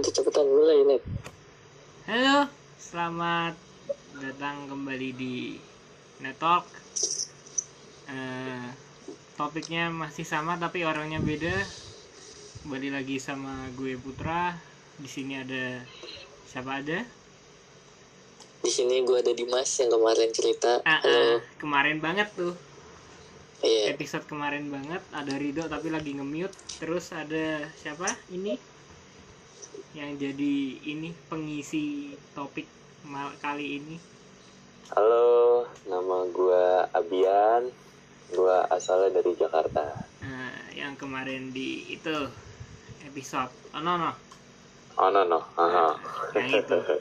[0.00, 1.02] udah cepetan mulai net.
[2.08, 2.48] Halo,
[2.80, 3.52] selamat
[4.16, 5.60] datang kembali di
[6.24, 6.64] Netalk.
[8.08, 8.68] Eh,
[9.36, 11.52] topiknya masih sama tapi orangnya beda.
[12.64, 14.56] Kembali lagi sama gue Putra.
[14.96, 15.84] Di sini ada
[16.48, 17.04] siapa ada?
[18.64, 20.80] Di sini gue ada Dimas yang kemarin cerita.
[20.88, 21.12] Ah, Halo.
[21.12, 22.56] ah, kemarin banget tuh.
[23.60, 23.92] Iya.
[23.92, 26.56] Episode kemarin banget ada Rido tapi lagi nge-mute.
[26.80, 28.08] Terus ada siapa?
[28.32, 28.69] Ini
[29.92, 32.66] yang jadi ini pengisi topik
[33.04, 33.96] mal- kali ini.
[34.90, 37.70] Halo, nama gua Abian.
[38.30, 40.06] Gua asalnya dari Jakarta.
[40.22, 42.14] Nah, yang kemarin di itu
[43.02, 44.12] episode oh no no
[44.94, 45.40] Oh no no.
[45.56, 45.96] Aha.
[46.36, 46.78] yang itu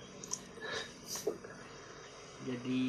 [2.48, 2.86] jadi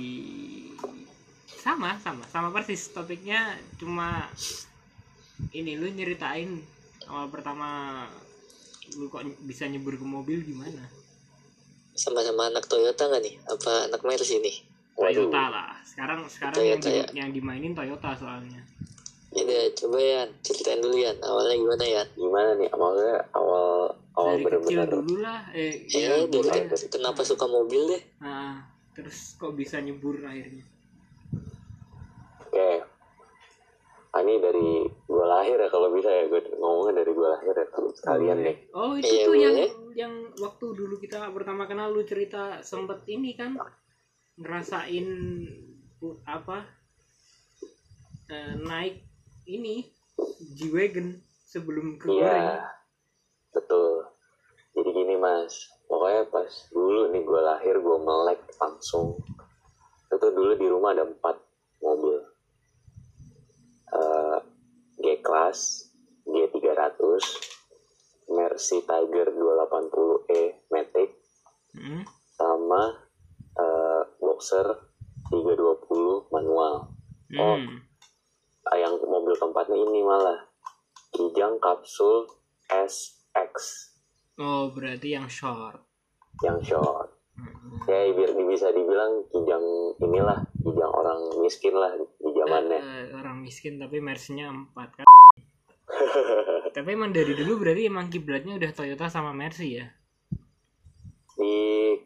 [1.51, 4.31] sama sama sama persis topiknya cuma
[5.51, 6.63] ini lu nyeritain
[7.11, 8.07] awal pertama
[8.97, 10.87] lu kok bisa nyebur ke mobil gimana
[11.93, 13.35] Sama-sama anak Toyota nggak nih?
[13.45, 14.57] Apa anak Mercy nih?
[14.97, 15.29] Waduh.
[15.29, 17.07] Toyota lah sekarang sekarang yang, Toyota, di- ya.
[17.19, 18.63] yang dimainin Toyota soalnya
[19.31, 21.15] Ya udah, coba ya ceritain dulu ya.
[21.23, 22.03] Awalnya gimana ya?
[22.19, 22.67] Gimana nih?
[22.75, 23.67] Awalnya awal
[24.19, 24.91] awal dari kecil bener-bener.
[24.91, 26.63] dulu lah eh Ya, iya, dari boleh.
[26.91, 28.03] kenapa suka mobil deh?
[28.19, 28.59] Nah,
[28.91, 30.67] terus kok bisa nyebur akhirnya
[32.43, 32.90] Oke.
[34.21, 37.67] Ah, ini dari gua lahir ya kalau bisa ya gue ngomongnya dari gua lahir ya
[37.73, 38.57] sekalian nih.
[38.77, 39.71] Oh itu Iya, tuh yang boleh.
[39.97, 43.57] yang waktu dulu kita pertama kenal lu cerita sempet ini kan
[44.37, 45.09] ngerasain
[46.29, 46.69] apa
[48.29, 49.09] eh, naik
[49.49, 49.89] ini
[50.37, 51.17] G-Wagon
[51.49, 52.61] sebelum ke Iya.
[53.57, 54.05] Betul.
[54.77, 59.17] Jadi gini mas, pokoknya pas dulu nih gua lahir gua melek langsung.
[60.13, 61.41] Itu dulu di rumah ada empat
[61.81, 62.21] mobil.
[65.01, 65.91] G-Class,
[66.25, 67.21] G300,
[68.31, 71.11] Mercy Tiger 280E Matic,
[71.71, 72.03] Hmm?
[72.35, 72.83] sama
[73.55, 74.67] eh, Boxer
[75.31, 76.91] 320 manual.
[77.33, 77.57] Oh.
[77.57, 77.79] Hmm.
[78.65, 80.47] Ah, yang mobil keempatnya ini malah
[81.11, 82.27] Kijang Kapsul
[82.71, 83.55] SX
[84.37, 85.79] Oh berarti yang short.
[86.41, 87.11] yang short.
[87.35, 87.83] Hmm.
[87.87, 89.63] Ya biar bisa dibilang Kijang
[89.99, 91.95] inilah Kijang orang miskin lah
[92.41, 92.79] zamannya.
[92.79, 95.07] Eh, orang miskin tapi Mercy-nya 4 kan.
[96.77, 99.87] tapi emang dari dulu berarti emang kiblatnya udah Toyota sama Mercy ya.
[101.35, 101.57] Di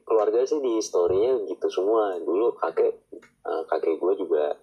[0.03, 2.17] keluarga sih di historinya gitu semua.
[2.17, 2.93] Dulu kakek
[3.45, 4.55] eh, kakek gue juga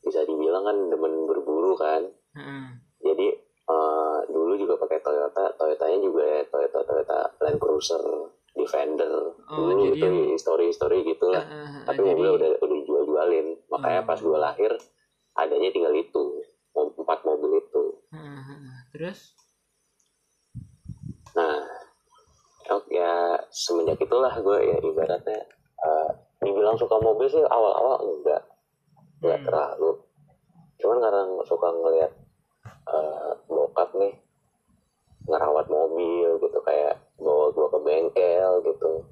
[0.00, 2.02] bisa dibilang kan demen berburu kan.
[2.36, 2.64] Heeh.
[3.02, 3.26] Jadi
[3.66, 8.02] eh, dulu juga pakai Toyota, Toyotanya juga Toyota Toyota Land Cruiser
[8.56, 9.12] Defender.
[9.52, 11.44] Oh, dulu jadi itu yang- history-history gitulah.
[11.44, 12.78] Heeh, Tapi jadi- mobilnya udah udah
[13.16, 13.46] dijual-jualin.
[13.72, 14.06] Makanya Oh.
[14.06, 14.72] pas gue lahir
[15.36, 16.24] adanya tinggal itu,
[16.76, 17.84] empat mobil itu.
[18.12, 18.68] Heeh.
[18.92, 19.32] Terus
[21.36, 21.60] Nah,
[22.72, 25.44] oke ya semenjak itulah gue ya ibaratnya
[25.76, 26.08] eh,
[26.40, 28.40] dibilang suka mobil sih awal-awal enggak,
[29.20, 29.46] enggak Hmm.
[29.46, 29.90] terlalu.
[30.80, 32.12] Cuman karena suka ngeliat
[32.88, 34.16] eh, bokap nih
[35.28, 39.04] ngerawat mobil gitu kayak bawa gue ke bengkel gitu,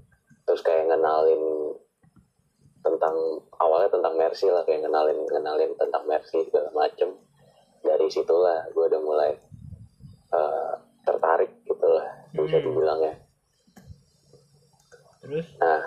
[0.48, 1.73] terus kayak ngenalin
[2.84, 3.16] tentang
[3.56, 7.16] awalnya tentang Mercy lah kayak ngenalin ngenalin tentang Mercy segala macem.
[7.80, 9.32] Dari situlah gue udah mulai
[10.30, 10.72] eh,
[11.04, 12.06] tertarik gitu lah
[12.36, 12.64] bisa Hmm.
[12.68, 13.14] dibilang ya.
[15.24, 15.46] Terus?
[15.56, 15.80] Nah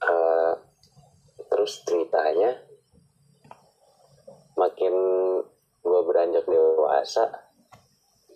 [0.00, 0.52] eh,
[1.50, 2.54] terus ceritanya
[4.54, 4.94] makin
[5.80, 7.26] gue beranjak dewasa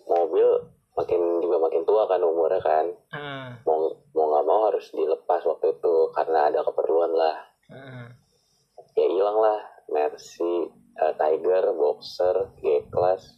[0.09, 2.85] mobil makin juga makin tua kan umurnya kan.
[3.11, 7.37] Heeh, mau mau nggak mau harus dilepas waktu itu karena ada keperluan lah.
[7.69, 8.07] Heeh.
[8.95, 9.59] ya hilang lah.
[9.85, 10.65] Mercy
[10.97, 13.37] eh, Tiger Boxer G Class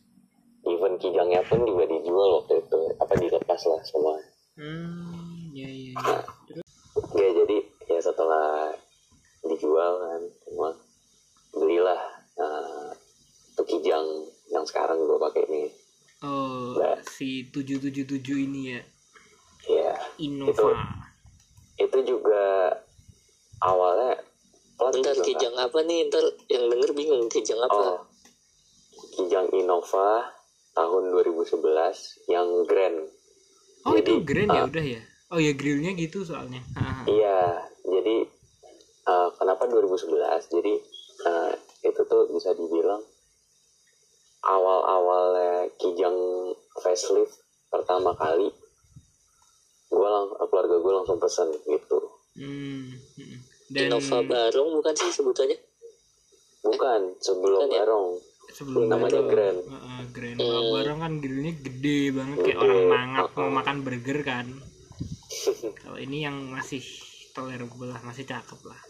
[0.63, 2.81] even kijangnya pun juga dijual waktu itu.
[3.01, 4.15] Apa dilepas lah semua.
[4.57, 6.17] Hmm, ya ya ya.
[7.13, 7.57] ya jadi
[7.93, 8.73] ya setelah
[9.45, 10.69] dijual kan semua
[11.53, 12.17] belilah
[13.57, 14.05] tuh kijang
[14.53, 15.65] yang sekarang gue pakai ini
[16.17, 16.97] Oh, Nah.
[17.05, 18.81] si 777 ini ya,
[19.69, 20.73] ya Innova.
[21.77, 22.73] itu juga
[23.61, 24.17] awalnya
[24.73, 26.09] plat Ntar kijang apa nih?
[26.09, 28.09] Ntar yang denger bingung kijang nggak- oh apa?
[29.13, 30.33] kijang Innova
[30.73, 33.13] tahun 2011 yang Grand
[33.85, 34.67] Oh, itu Jadi, grand ya ah.
[34.67, 35.01] udah ya.
[35.29, 36.59] Oh ya grillnya gitu soalnya.
[37.05, 38.25] Iya, jadi
[39.05, 40.49] eh, kenapa 2011?
[40.49, 40.73] Jadi
[41.23, 41.51] eh,
[41.83, 42.99] itu tuh bisa dibilang
[44.47, 46.15] awal-awalnya Kijang
[46.79, 48.47] facelift pertama kali,
[49.91, 51.99] gua lang keluarga gue langsung pesen gitu.
[52.39, 52.95] Hmm.
[53.19, 53.37] hmm.
[53.67, 55.59] Dan Innova Barong bukan sih sebutannya?
[56.63, 57.83] Bukan sebelum Bukan ya?
[57.83, 58.07] Barong,
[58.55, 59.21] sebelum namanya.
[59.27, 59.59] Grand.
[59.59, 60.37] Heeh, grand.
[60.39, 60.47] Hmm.
[60.47, 62.63] Kalau bareng kan grillnya gede banget kayak Gede.
[62.63, 64.47] orang mangap mau makan burger kan.
[65.83, 66.81] kalau ini yang masih
[67.35, 68.81] tolerable lah masih cakep lah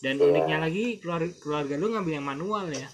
[0.00, 0.24] dan Iya.
[0.32, 2.88] uniknya lagi keluarga keluarga lu ngambil yang manual ya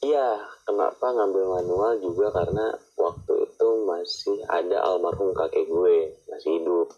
[0.00, 6.88] Iya, kenapa ngambil manual juga karena waktu itu masih ada almarhum kakek gue masih hidup.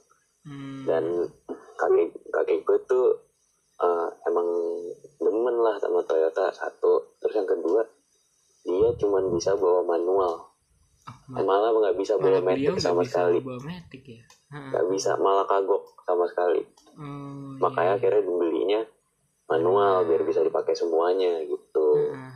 [0.42, 0.82] Hmm.
[0.82, 1.30] dan
[1.78, 3.14] kakek kakek gue tuh
[3.78, 4.46] eh, emang
[5.22, 6.98] demen lah sama Toyota satu.
[7.22, 7.82] Terus yang kedua
[8.62, 10.50] dia cuman bisa bawa manual.
[11.02, 13.38] Oh, ma- malah nggak bisa bawa malah metik nggak sama bisa sekali.
[13.42, 14.22] bawa matic ya?
[14.50, 16.62] Nggak bisa malah kagok sama sekali.
[16.98, 17.98] Oh, makanya iya.
[17.98, 18.80] akhirnya dibelinya
[19.50, 22.14] manual biar bisa dipakai semuanya gitu.
[22.14, 22.31] Ha-ha.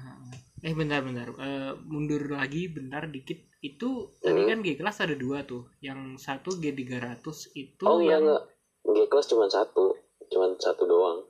[0.67, 1.31] Eh bentar bentar.
[1.33, 3.39] Eh, mundur lagi bentar dikit.
[3.61, 4.49] Itu tadi Hmm.
[4.49, 5.71] kan G kelas ada dua tuh.
[5.81, 7.23] Yang satu G 300
[7.55, 8.43] itu oh iya kan- nggak.
[8.85, 9.95] G kelas cuma satu.
[10.27, 11.23] Cuma satu doang.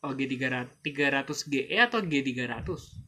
[0.00, 3.00] Oh G 300 300 GE atau G 300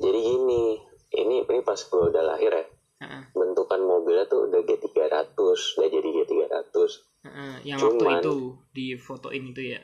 [0.00, 0.80] jadi gini
[1.12, 2.64] ini ini pas gue udah lahir ya.
[2.98, 3.20] Ha-ha.
[3.30, 5.36] bentukan mobilnya tuh udah G300
[5.74, 6.74] udah jadi G300
[7.22, 7.46] Ha-ha.
[7.62, 8.36] yang waktu Cuman- itu
[8.70, 9.80] di fotoin itu ya?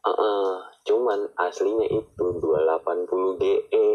[0.00, 0.50] Heeh,
[0.84, 3.86] cuman aslinya itu 280 GE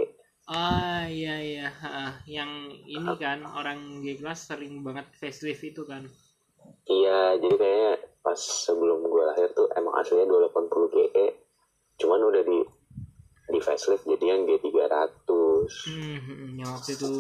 [0.52, 1.68] Ah iya iya.
[1.72, 2.20] Ha-ha.
[2.28, 2.52] yang
[2.84, 6.04] ini kan orang G kelas sering banget facelift itu kan?
[6.84, 11.26] Iya jadi kayaknya pas sebelum gue lahir tuh emang aslinya 280 GE
[12.04, 12.60] cuman udah di
[13.48, 15.30] di facelift jadi yang G300
[15.88, 17.12] hmm, hmm, yang waktu itu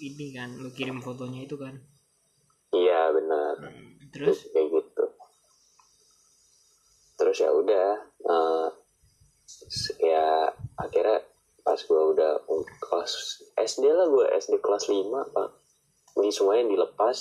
[0.00, 1.76] ini kan lu kirim fotonya itu kan?
[2.72, 3.54] Iya benar.
[3.60, 4.48] Hmm, terus?
[4.48, 5.04] Kayak gitu.
[7.20, 7.88] Terus ya udah
[8.26, 8.68] eh,
[9.46, 11.20] s- ya akhirnya
[11.62, 12.42] pas gue udah
[12.82, 13.12] kelas
[13.54, 15.48] SD lah gue SD kelas 5 pak.
[16.18, 17.16] Ini semuanya dilepas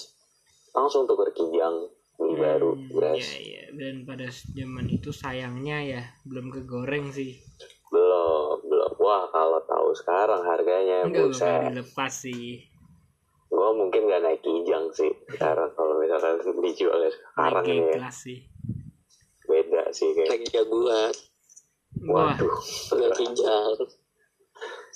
[0.73, 1.87] langsung tuker kijang
[2.21, 3.63] beli baru Hmm, beres iya iya.
[3.73, 7.41] Dan pada zaman itu sayangnya ya belum kegoreng sih.
[7.89, 8.91] Belum belum.
[9.01, 11.73] Wah kalau tahu sekarang harganya enggak buset.
[11.73, 12.69] dilepas sih.
[13.51, 17.93] Gue mungkin gak naik kijang sih sekarang kalau misalkan dijualnya sekarang naik ya.
[17.99, 18.39] kelas sih.
[19.49, 21.11] Beda sih kayak lagi wah.
[22.31, 22.55] Waduh.
[22.95, 23.75] Udah kijang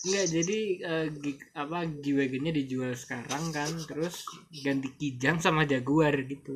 [0.05, 0.59] enggak jadi
[0.91, 4.15] eh, gi- apa G-Wagonnya dijual sekarang kan terus
[4.63, 6.55] ganti kijang sama Jaguar gitu.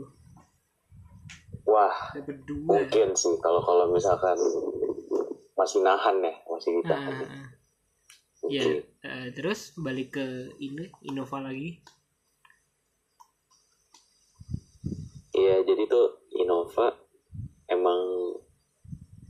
[1.66, 4.38] Wah dapat dua mungkin sih kalau kalau misalkan
[5.54, 7.48] masih nahan ya masih Ah, ditahan ah, ah.
[8.50, 8.64] ya
[9.06, 10.26] eh, terus balik ke
[10.58, 11.82] ini Innova lagi.
[15.34, 16.88] Iya jadi tuh Innova
[17.70, 18.02] emang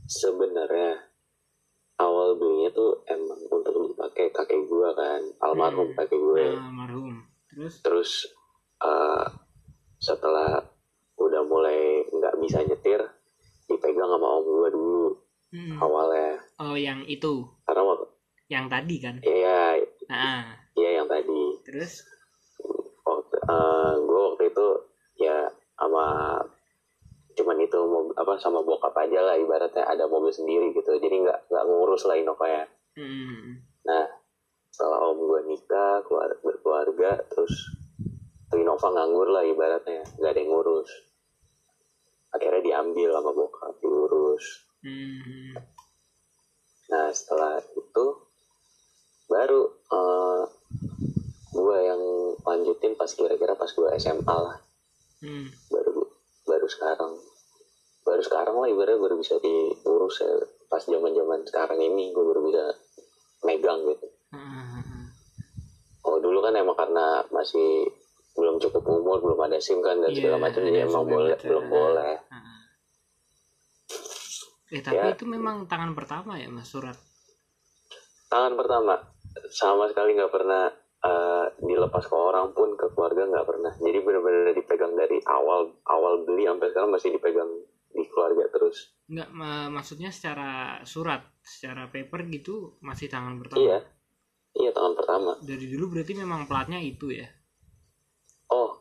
[0.08, 1.09] sebenarnya
[2.00, 5.20] awal belinya tuh emang untuk dipakai kakek gua kan.
[5.38, 5.96] Almarhum Hmm.
[5.98, 7.14] kakek gue Ah, almarhum.
[7.46, 7.74] Terus?
[7.80, 8.10] Terus
[8.80, 9.26] eh,
[9.96, 10.64] setelah
[11.14, 13.04] udah mulai nggak bisa nyetir
[13.66, 15.06] dipegang sama om gua dulu
[15.52, 15.76] hmm.
[15.76, 16.40] awalnya.
[16.58, 17.44] Oh yang itu?
[17.62, 18.06] Karena waktu
[18.48, 19.16] yang tadi kan?
[19.20, 19.78] Iya.
[20.08, 20.56] Ah.
[20.74, 21.42] Iya yang tadi.
[21.62, 22.02] Terus?
[23.00, 24.66] Waktu eh, gue waktu itu
[25.18, 25.44] ya
[25.74, 26.36] sama
[27.30, 31.50] cuman itu mob- apa sama bokap aja lah ibaratnya ada mobil sendiri gitu jadi nggak
[31.50, 32.62] nggak ngurus lah Innova ya
[32.94, 33.58] hmm.
[33.82, 34.06] nah
[34.70, 37.74] setelah om gue nikah keluar, berkeluarga terus
[38.46, 40.90] tuh Innova nganggur lah ibaratnya nggak ada yang ngurus
[42.30, 45.52] akhirnya diambil sama bokap diurus Hmm.
[46.88, 48.06] nah setelah itu
[49.28, 50.42] baru eh
[51.52, 52.02] gue yang
[52.46, 54.56] lanjutin pas kira-kira pas gue SMA lah
[55.20, 55.52] Hmm.
[55.68, 56.08] baru
[56.48, 57.12] baru sekarang
[58.00, 58.22] baru
[58.80, 60.32] ibaratnya baru bisa diurus ya.
[60.66, 62.64] Pas zaman zaman sekarang ini gue baru bisa
[63.42, 64.08] megang gitu.
[64.30, 64.80] Ah.
[66.00, 67.84] oh dulu kan emang karena masih
[68.32, 71.32] belum cukup umur belum ada sim kan dan Iya, segala macam jadi ada emang boleh
[71.34, 71.44] macam.
[71.44, 72.14] belum boleh.
[74.70, 75.12] Eh tapi Ya.
[75.12, 76.94] itu memang tangan pertama ya mas surat?
[78.28, 78.96] Tangan pertama.
[79.50, 80.70] Sama sekali nggak pernah
[81.00, 83.72] eh, dilepas ke orang pun ke keluarga nggak pernah.
[83.74, 87.50] Jadi benar-benar dipegang dari awal awal beli sampai sekarang masih dipegang
[88.00, 88.96] di keluarga terus.
[89.12, 93.60] Nggak ma- maksudnya secara surat secara paper gitu masih tangan pertama?
[93.60, 93.78] Iya.
[94.56, 95.30] Iya tangan pertama.
[95.44, 97.28] Dari dulu berarti memang platnya itu ya?
[98.48, 98.80] Oh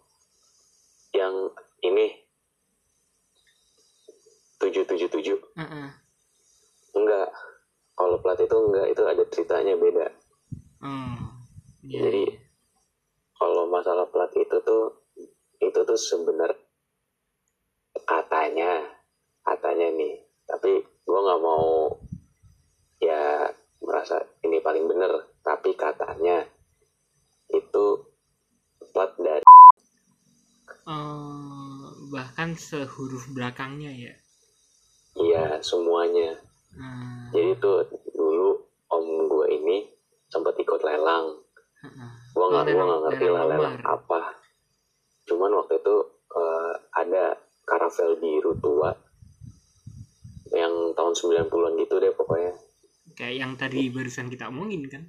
[1.11, 1.51] yang
[1.83, 2.25] ini.
[4.59, 5.89] 777 Ah, ah.
[6.91, 7.31] enggak.
[7.95, 10.07] Kalau plat itu enggak itu ada ceritanya beda.
[10.83, 11.15] Oh,
[11.83, 12.23] iya, Jadi,
[13.35, 14.99] kalau masalah plat itu tuh
[15.59, 16.59] itu tuh sebenarnya
[18.03, 18.88] katanya
[19.59, 20.15] katanya nih.
[20.45, 21.91] Tapi gue nggak mau
[22.97, 23.43] ya
[23.79, 25.11] merasa ini paling bener.
[25.39, 26.47] Tapi katanya
[27.49, 27.85] itu
[28.89, 29.43] plat dari
[30.81, 34.13] Eh, bahkan sehuruf belakangnya ya?
[35.13, 36.33] Iya semuanya.
[36.73, 39.85] Ah, jadi tuh dulu om gue ini
[40.25, 41.35] sempat ikut lelang.
[41.79, 42.09] Ah.
[42.27, 44.21] gue nggak Oh, lelang- nggak ngerti lelang lah lelang apa.
[45.23, 45.95] Cuman waktu itu
[46.31, 47.25] eh, ada
[47.63, 48.89] karavel biru tua
[50.59, 52.53] yang tahun 90-an gitu deh pokoknya.
[53.15, 55.03] Kayak yang tadi barusan kita omongin kan?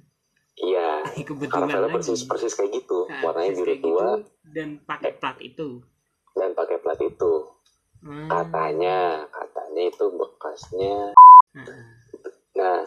[0.55, 1.93] Iya kebetulan lagi.
[1.93, 3.07] persis persis kayak gitu.
[3.07, 3.79] Nah, warnanya biru tua.
[3.81, 4.07] gitu,
[4.49, 5.79] dan pakai plat itu.
[6.33, 7.33] Dan pakai plat itu.
[8.01, 8.25] Hmm.
[8.25, 11.13] katanya katanya itu bekasnya.
[11.53, 11.83] Heeh.
[12.55, 12.81] nah.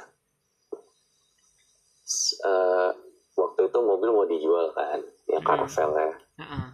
[2.36, 2.90] Eh,
[3.34, 5.48] waktu itu mobil mau dijual kan yang Hmm.
[5.48, 6.64] karavelnya Heeh.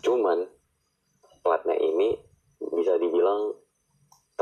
[0.00, 0.38] cuman
[1.40, 2.16] platnya ini
[2.58, 3.52] bisa dibilang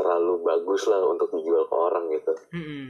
[0.07, 2.87] terlalu bagus lah untuk dijual ke orang gitu Mm-mm.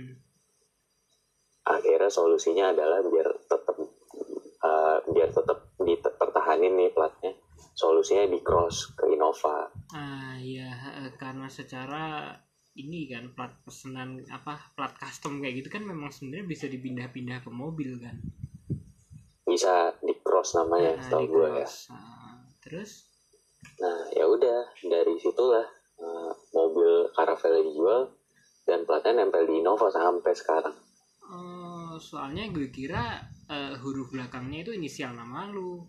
[1.65, 3.73] akhirnya solusinya adalah biar tetap
[4.61, 7.33] eh, biar tetap dipertahanin nih platnya
[7.73, 10.69] solusinya di cross ke Innova Ah ya
[11.01, 12.37] eh, karena secara
[12.77, 17.49] ini kan plat pesanan apa plat custom kayak gitu kan memang sebenarnya bisa dipindah-pindah ke
[17.49, 18.13] mobil kan.
[19.47, 21.67] bisa di cross namanya Nah, setahu gue ya.
[21.89, 23.09] Ah, terus
[23.81, 25.65] nah ya udah dari situlah
[26.87, 28.01] mobil Caravelle dijual
[28.63, 30.75] dan platnya nempel di Innova sampai sekarang
[31.27, 33.19] eh, soalnya gue kira
[33.51, 35.83] eh, huruf belakangnya itu inisial nama lu.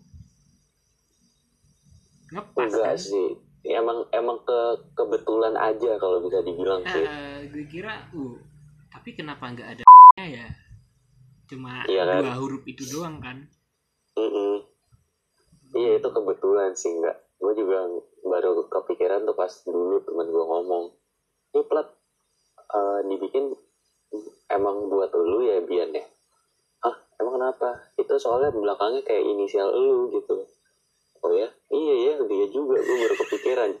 [2.35, 2.99] Ngepas enggak kan?
[2.99, 3.27] sih
[3.63, 4.59] emang emang ke
[4.93, 8.35] kebetulan aja kalau bisa dibilang sih Eh, gue kira uh
[8.89, 9.85] tapi kenapa nggak ada
[10.43, 10.47] ya?
[11.47, 12.21] Cuma Iya kan?
[12.27, 13.47] dua huruf itu doang kan?
[14.19, 14.67] Mm-mm.
[15.71, 17.15] Iya itu kebetulan sih enggak.
[17.39, 17.87] Gue juga
[18.23, 20.85] baru kepikiran tuh pas dulu temen gue ngomong,
[21.55, 21.87] ini plat
[22.69, 23.53] eh, dibikin
[24.49, 26.05] emang buat lu ya Bian ya?
[26.83, 27.93] Ah emang kenapa?
[27.95, 30.45] Itu soalnya belakangnya kayak inisial lu gitu.
[31.19, 31.51] Oh ya?
[31.69, 33.71] Iya ya dia juga gue baru kepikiran.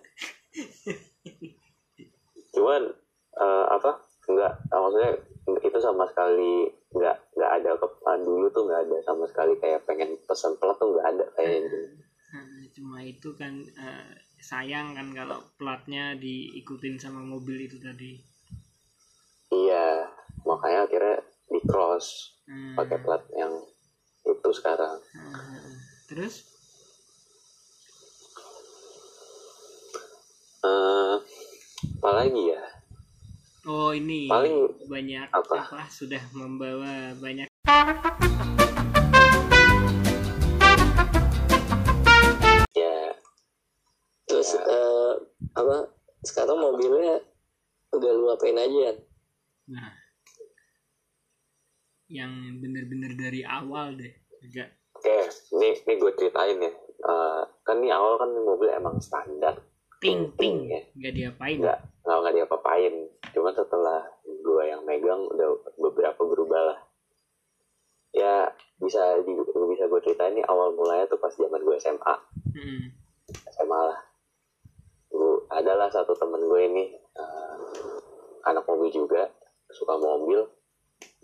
[2.53, 2.81] Cuman
[3.39, 3.91] eh, apa?
[4.29, 5.11] Enggak, maksudnya
[5.57, 7.87] itu sama sekali nggak nggak ada ke
[8.21, 11.77] dulu tuh nggak ada sama sekali kayak pengen pesan plat tuh nggak ada kayak gitu.
[12.29, 18.17] Nah, cuma itu kan eh, sayang kan kalau platnya diikutin sama mobil itu tadi.
[19.49, 20.07] Iya,
[20.41, 23.53] makanya akhirnya di cross Hmm, pakai plat yang
[24.23, 24.97] itu sekarang.
[25.13, 25.69] eh,
[26.05, 26.49] terus
[30.59, 31.15] Eh,
[31.95, 32.63] apalagi ya?
[33.63, 35.55] oh ini Paling banyak apa?
[35.63, 37.47] apa sudah membawa banyak
[45.59, 45.77] apa
[46.23, 47.19] sekarang mobilnya
[47.95, 48.95] udah lu apain aja
[49.69, 49.91] nah
[52.09, 55.17] yang bener-bener dari awal deh enggak oke,
[55.55, 56.71] ini ini gue ceritain ya.
[56.99, 59.55] Eh, kan nih awal kan mobil emang standar,
[60.03, 60.81] ting ting ya.
[60.99, 62.93] nggak diapain nggak nggak nggak diapa-apain.
[63.31, 65.49] Cuman setelah gue yang megang udah
[65.79, 66.79] beberapa berubah lah.
[68.11, 68.51] Ya
[68.81, 69.31] bisa di,
[69.69, 72.15] bisa gue ceritain nih awal mulanya tuh pas zaman gue SMA.
[72.57, 72.83] Hmm,
[73.53, 74.08] SMA lah
[75.49, 77.55] adalah satu temen gue ini eh,
[78.45, 79.29] anak mobil juga
[79.69, 80.45] suka mobil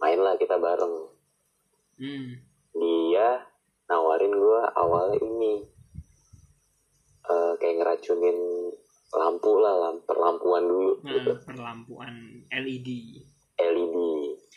[0.01, 1.13] main lah kita bareng.
[1.95, 2.35] Hmm.
[2.75, 3.39] dia
[3.87, 5.63] nawarin gue awalnya ini
[7.23, 8.37] eh, kayak ngeracunin
[9.15, 11.31] lampu lah lampu perlampuan dulu gitu.
[11.31, 12.13] Nah, perlampuan
[12.51, 12.89] LED
[13.55, 13.97] LED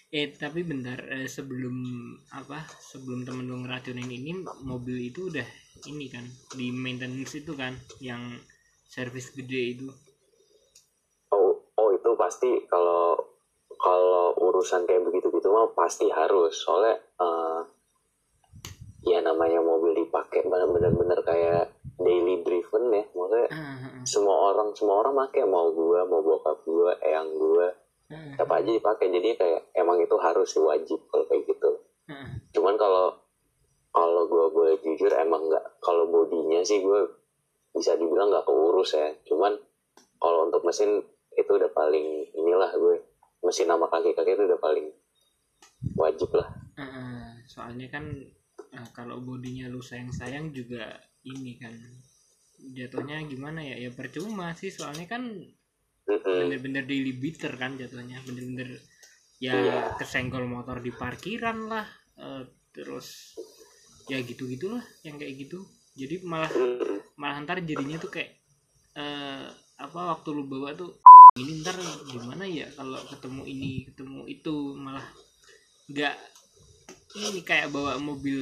[0.09, 1.85] Eh tapi bentar eh, sebelum
[2.33, 5.45] apa sebelum temen lu ngeracunin ini mobil itu udah
[5.85, 6.25] ini kan
[6.57, 8.25] di maintenance itu kan yang
[8.89, 9.89] servis gede itu.
[11.37, 13.21] oh oh itu pasti kalau
[13.77, 17.61] kalau urusan kayak begitu gitu mah pasti harus soalnya eh,
[19.07, 24.03] ya namanya mobil dipakai bener-bener kayak daily driven ya maksudnya ah.
[24.09, 27.69] semua orang semua orang pakai mau gua mau bokap gua eyang gua
[28.09, 31.71] Ah, siapa aja dipakai jadi kayak emang itu harus sih wajib kalau kayak gitu
[32.09, 32.41] ah.
[32.57, 33.13] cuman kalau
[33.93, 37.05] kalau gua boleh jujur emang nggak kalau bodinya sih gua
[37.79, 39.55] bisa dibilang nggak keurus ya cuman
[40.19, 40.99] kalau untuk mesin
[41.33, 42.97] itu udah paling inilah gue
[43.41, 44.87] mesin sama kaki-kaki itu udah paling
[45.95, 47.23] wajib lah Ah, ah.
[47.47, 48.07] soalnya kan
[48.71, 51.75] ah, kalau bodinya lu sayang-sayang juga ini kan
[52.59, 55.23] jatuhnya gimana ya ya percuma sih soalnya kan
[56.07, 58.79] bener-bener daily beater kan jatuhnya bener-bener
[59.39, 59.79] ya Iya.
[59.95, 61.87] kesenggol motor di parkiran lah
[62.19, 62.43] eh,
[62.75, 63.39] terus
[64.07, 65.63] ya gitu gitulah yang kayak gitu
[65.95, 66.51] jadi malah.
[67.19, 68.31] Malah ntar jadinya tuh kayak
[68.95, 69.47] eh,
[69.79, 70.95] apa waktu lu bawa tuh
[71.39, 71.77] ini ntar
[72.09, 74.57] gimana ya kalau ketemu ini ketemu itu.
[74.79, 75.07] Malah
[75.91, 76.17] nggak
[77.19, 78.39] ini kayak bawa mobil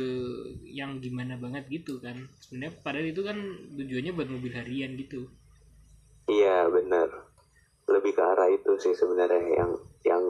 [0.69, 2.17] yang gimana banget gitu kan.
[2.41, 3.39] Sebenarnya padahal itu kan
[3.81, 5.29] tujuannya buat mobil harian gitu.
[6.29, 7.09] Iya bener
[7.87, 9.71] lebih ke arah itu sih sebenarnya yang
[10.03, 10.25] yang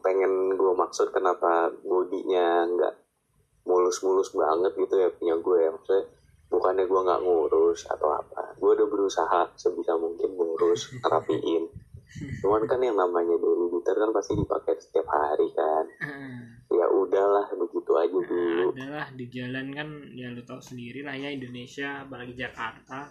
[0.00, 2.94] pengen gue maksud kenapa bodinya nggak
[3.68, 5.70] mulus-mulus banget gitu ya punya gue ya.
[5.76, 6.04] Maksudnya
[6.46, 11.66] bukannya gue nggak ngurus atau apa gue udah berusaha sebisa mungkin ngurus rapiin
[12.16, 15.84] cuman kan yang namanya daily gitar kan pasti dipakai setiap hari kan.
[16.00, 16.38] Heeh.
[16.66, 21.14] ya udahlah begitu aja Nah, dulu adalah di jalan kan ya lu tau sendiri lah
[21.14, 23.10] ya Indonesia apalagi Jakarta.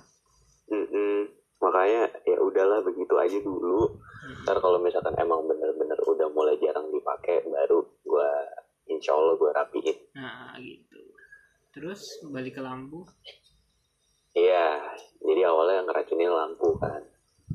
[0.66, 1.30] Mm-mm.
[1.56, 3.88] makanya ya udahlah begitu aja dulu.
[4.44, 8.32] Ntar kalau misalkan emang bener-bener udah mulai jarang dipakai baru gue
[8.92, 9.98] insya Allah gue rapiin.
[10.14, 10.85] Nah gitu
[11.76, 13.04] terus balik ke lampu
[14.36, 14.84] Iya,
[15.24, 17.00] jadi awalnya yang ngeracunin lampu kan.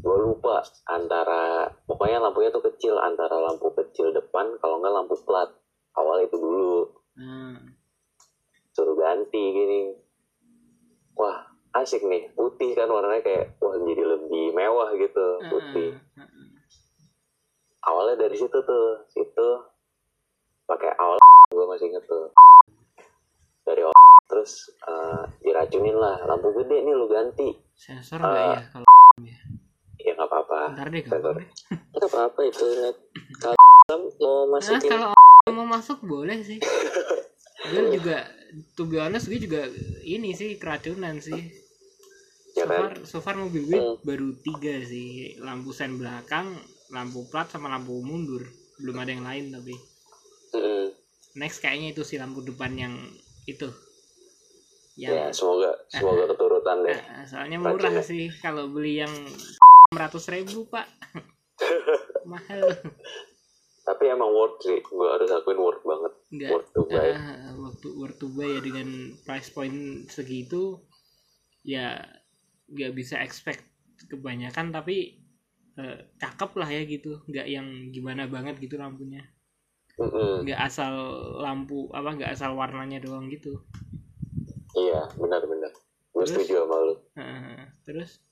[0.00, 5.52] Gue lupa antara, pokoknya lampunya tuh kecil, antara lampu kecil depan, kalau nggak lampu plat.
[5.92, 6.88] Awal itu dulu,
[7.20, 7.60] nah,
[8.72, 9.92] suruh ganti gini.
[11.20, 16.00] Wah, asik nih, putih kan warnanya kayak, wah jadi lebih mewah gitu, putih.
[16.00, 16.48] Heeh, heeh.
[17.84, 19.48] Awalnya dari situ tuh, situ
[20.64, 21.20] pakai awal
[21.52, 22.32] gue masih inget tuh.
[23.70, 23.94] Dari awal,
[24.26, 27.54] terus eh, diracunin lah, lampu gede nih lu ganti.
[27.72, 28.50] sensor nggak Ah.
[28.50, 28.90] ya kalau
[29.96, 30.60] Ya nggak apa-apa.
[30.74, 31.38] ntar deh Sensor.
[31.38, 31.38] kalau
[31.94, 32.66] Nggak apa-apa itu
[33.38, 33.56] kalau
[34.18, 35.08] mau nah masukin kalau
[35.48, 36.58] mau masuk boleh sih
[37.70, 38.26] gue juga
[38.74, 39.66] to be honest gue juga
[40.00, 41.50] ini sih keracunan sih
[42.52, 42.76] Ya so kan?
[42.76, 43.96] far, so far mobil gue Hmm.
[44.02, 46.58] baru tiga sih lampu sen belakang
[46.88, 48.42] lampu plat sama lampu mundur
[48.76, 49.74] belum ada yang lain tapi
[50.52, 50.90] Mm-mm.
[51.34, 52.94] next kayaknya itu sih lampu depan yang
[53.50, 53.70] itu
[54.94, 56.92] Ya, yang semoga semoga keturutan deh.
[56.92, 58.02] eh, soalnya murah Racunnya.
[58.02, 59.14] sih kalau beli yang
[59.90, 60.84] ratus ribu pak
[62.26, 62.68] mahal
[63.80, 66.12] Tapi emang worth sih, gue harus akuin worth banget.
[66.30, 67.10] nggak Worth to buy.
[67.10, 68.88] ah, waktu worth to buy ya dengan
[69.20, 69.74] price point
[70.06, 70.78] segitu
[71.62, 71.98] ya
[72.66, 73.64] nggak bisa expect
[74.04, 75.16] kebanyakan tapi
[75.74, 79.24] eh, cakep lah ya gitu nggak yang gimana banget gitu lampunya
[79.96, 80.94] Nggak asal
[81.38, 83.58] lampu apa nggak asal warnanya doang gitu
[84.70, 85.74] Iya, benar-benar.
[86.14, 86.94] Gue setuju sama lu.
[87.18, 87.58] Heeh.
[87.82, 88.22] terus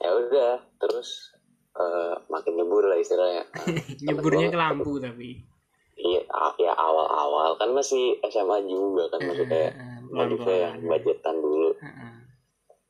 [0.00, 1.32] Ya udah, terus
[1.76, 3.44] eh, makin nyebur lah istilahnya.
[4.04, 5.44] nyeburnya ke lampu tapi
[5.94, 9.72] Iya, a- ya awal-awal kan masih SMA juga kan masih kayak
[10.10, 10.90] modifnya yang pelan-pelan.
[10.90, 12.14] budgetan dulu Heeh.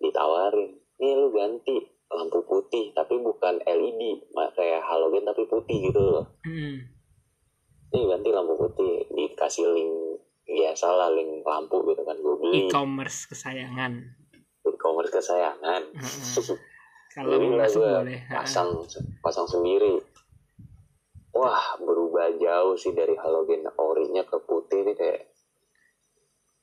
[0.00, 0.70] ditawarin.
[0.96, 1.76] Nih lu ganti
[2.08, 4.02] lampu putih tapi bukan LED,
[4.54, 6.26] kayak halogen tapi putih gitu loh.
[6.46, 6.93] Hmm.
[7.94, 9.94] Nih ganti lampu putih, dikasih link
[10.44, 12.66] biasa lah link lampu gitu kan gue beli.
[12.66, 14.02] E-commerce kesayangan.
[14.66, 15.82] E-commerce kesayangan.
[17.14, 18.68] Kalau lah masuk gue boleh pasang
[19.22, 20.02] pasang sendiri.
[21.30, 25.22] Wah berubah jauh sih dari halogen orinya ke putih nih kayak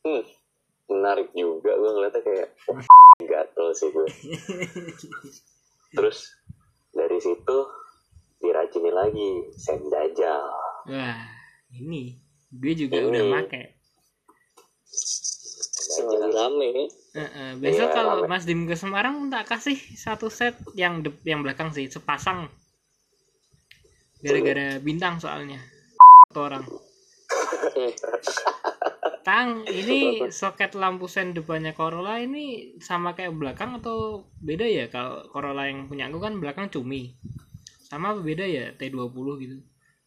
[0.04, 0.24] hmm
[0.92, 1.80] menarik juga.
[1.80, 2.84] Gue ngeliatnya kayak wah
[3.32, 4.08] gatel sih gue
[5.98, 6.36] terus
[6.92, 7.58] dari situ
[8.42, 11.22] diracuni lagi sen dajal wah
[11.72, 12.18] ini
[12.52, 13.08] gue juga Ini.
[13.08, 13.64] udah make.
[15.92, 16.70] Lagi rame.
[17.12, 18.18] Heeh, besok Iya, kalau.
[18.28, 22.48] Mas Dim ke Semarang tak kasih satu set yang de- yang belakang sih sepasang.
[24.24, 25.60] Gara-gara bintang soalnya.
[26.36, 26.64] Orang.
[27.76, 27.92] Eh,
[29.28, 34.90] Tang ini soket lampu sen depannya Corolla ini sama kayak belakang atau beda ya?
[34.90, 37.14] Kalau Corolla yang punya aku kan belakang cumi.
[37.86, 38.74] Sama apa beda ya?
[38.74, 39.58] T20 gitu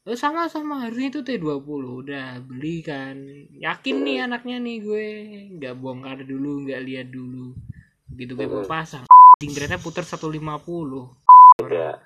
[0.04, 0.84] Oh, sama sama.
[0.84, 1.64] Harusnya itu T20
[2.04, 3.16] udah beli kan.
[3.56, 5.08] Yakin nih anaknya nih gue.
[5.56, 7.56] Nggak bongkar dulu nggak lihat dulu.
[8.12, 9.08] Gitu gue mau pasang.
[9.40, 10.36] Anjing ternyata puter 150
[11.54, 11.96] udah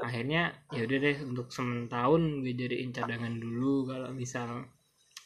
[0.00, 3.88] akhirnya ya udah deh untuk sementahun gue jadiin cadangan dulu.
[3.88, 4.68] Kalau misal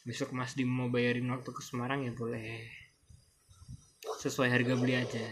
[0.06, 2.70] besok Mas Dim mau bayarin waktu ke Semarang ya boleh.
[4.22, 5.26] Sesuai harga beli aja.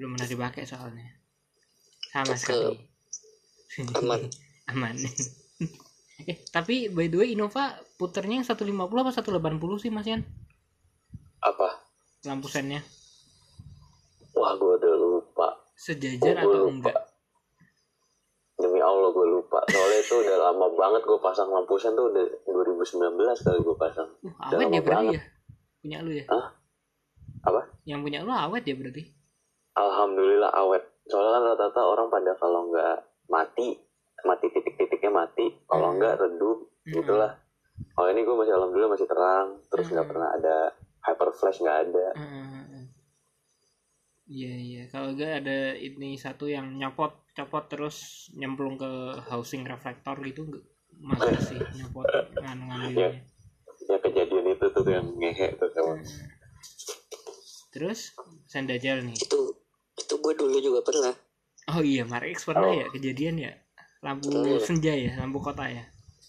[0.00, 1.20] Belum pernah dipakai soalnya.
[2.08, 2.80] Sama sekali.
[3.92, 4.24] Aman
[4.68, 4.96] aman.
[6.24, 10.22] Eh tapi by the way Innova puternya yang 150 apa 180 sih Mas Yan?
[11.42, 11.82] Apa?
[12.22, 12.80] Lampu sennya
[14.34, 15.48] wah gue udah lupa.
[15.74, 16.90] Sejajar gue atau lupa.
[16.90, 16.96] enggak?
[18.54, 19.58] Demi Allah gue lupa.
[19.66, 24.08] Soalnya itu udah lama banget gue pasang lampu sen tuh udah 2019 kali gue pasang.
[24.22, 25.14] Uh, Udah awet lama ya berarti banget.
[25.14, 25.22] ya?
[25.80, 26.24] Punya lu ya?
[26.30, 26.46] Hah?
[27.44, 27.60] apa?
[27.84, 29.02] Yang punya lu awet ya berarti?
[29.74, 30.84] Alhamdulillah awet.
[31.10, 32.96] Soalnya kan rata-rata orang pada kalau nggak
[33.26, 33.68] mati
[34.24, 35.46] mati titik-titiknya mati.
[35.64, 35.96] Kalau Hmm.
[35.96, 36.58] nggak redup.
[36.84, 36.94] Hmm.
[36.94, 37.32] gitulah.
[37.90, 39.46] Kalau ini gue masih alhamdulillah masih terang.
[39.66, 40.12] Terus nggak Hmm.
[40.12, 40.56] pernah ada
[41.00, 42.06] hyper flash nggak ada.
[42.14, 42.84] Heeh.
[44.26, 44.82] Iya iya.
[44.86, 47.96] Kalau enggak ada ini satu yang nyopot copot terus
[48.32, 48.90] nyemplung ke
[49.26, 50.64] housing reflektor gitu enggak.
[50.94, 53.20] Masa sih nyopot nganu ngambilnya.
[53.84, 53.96] Ya.
[53.98, 56.24] Kejadian itu tuh yang ngehe tuh sama Heeh.
[57.70, 58.14] terus
[58.46, 59.12] sendajal nih.
[59.14, 59.60] Itu
[59.94, 61.12] itu gue dulu juga pernah.
[61.66, 62.72] Oh iya Marix pernah Oh.
[62.74, 63.52] ya kejadian ya
[64.04, 64.60] lampu Iya.
[64.60, 65.80] senja ya lampu kota ya?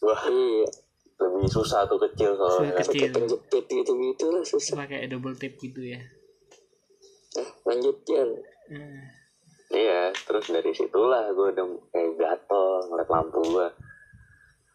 [0.02, 0.64] Wah iya.
[1.16, 3.08] lebih susah tuh kecil soalnya Susah kecil.
[3.12, 4.76] penjepit gitu gitu lah susah.
[4.80, 6.00] Pakai double tape gitu ya?
[7.36, 8.30] Nah, lanjut Jan.
[8.68, 9.04] Eh,
[9.72, 13.68] iya terus dari situlah gue udah kayak gatel ngeliat lampu gue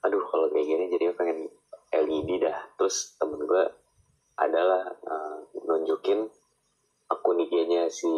[0.00, 1.38] aduh kalau kayak gini jadi pengen
[1.92, 2.56] LED dah.
[2.76, 3.64] Terus temen gue
[4.36, 6.24] adalah eh, nunjukin
[7.04, 8.08] akun IG-nya si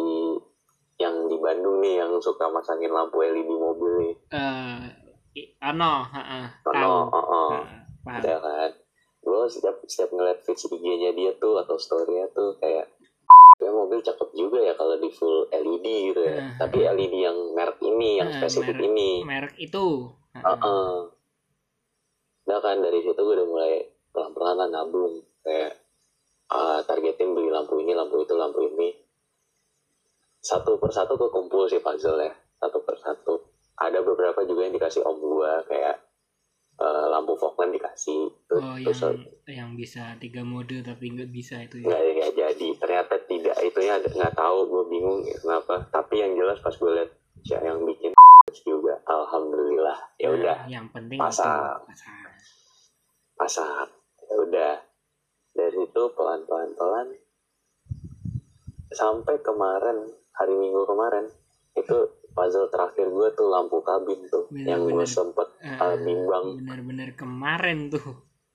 [0.95, 4.81] yang di Bandung nih yang suka masangin lampu LED mobil nih eh,
[5.61, 7.51] ano heeh, tahu Ono, oh, oh.
[8.03, 8.71] Heeh, ya kan
[9.23, 12.91] gue setiap setiap ngeliat feeds IG-nya dia tuh atau story-nya tuh kayak
[13.55, 16.57] ya mobil cakep juga ya kalau di full LED gitu ya Hmm.
[16.59, 19.85] tapi LED yang merek ini yang Eh, spesifik merek- ini merek itu
[20.33, 20.43] Heeh.
[20.43, 20.93] Heeh.
[22.43, 23.73] Nah kan dari situ gue udah mulai
[24.11, 25.79] pelan-pelan nabung kayak
[26.49, 28.91] ah, targetin beli lampu ini, lampu itu, lampu ini.
[30.37, 33.52] Satu persatu gue kumpul sih puzzle ya, satu persatu.
[33.75, 35.95] Ada beberapa juga yang dikasih om gue kayak
[36.75, 41.57] eh, lampu Falkland dikasih, terus, oh terus yang yang bisa tiga mode tapi nggak bisa
[41.59, 42.67] itu nggak ya nggak jadi.
[42.75, 45.85] Ternyata tidak, itunya ada- nggak tahu gue bingung ya kenapa.
[45.87, 47.09] Tapi yang jelas pas gue lihat
[47.41, 48.13] siapa yang bikin
[48.63, 50.57] juga, alhamdulillah ya Nah, udah.
[50.67, 51.81] yang penting Pasang.
[51.81, 52.17] itu pasang
[53.35, 53.89] pasang
[54.21, 54.73] ya udah.
[55.51, 57.07] Dari situ pelan pelan pelan
[58.89, 59.97] sampai kemarin
[60.31, 61.25] hari minggu kemarin
[61.73, 61.97] itu
[62.33, 67.15] puzzle terakhir gue tuh lampu kabin tuh Bener, yang gue sempet Eh, uh, bimbang bener-bener
[67.15, 68.03] kemarin tuh.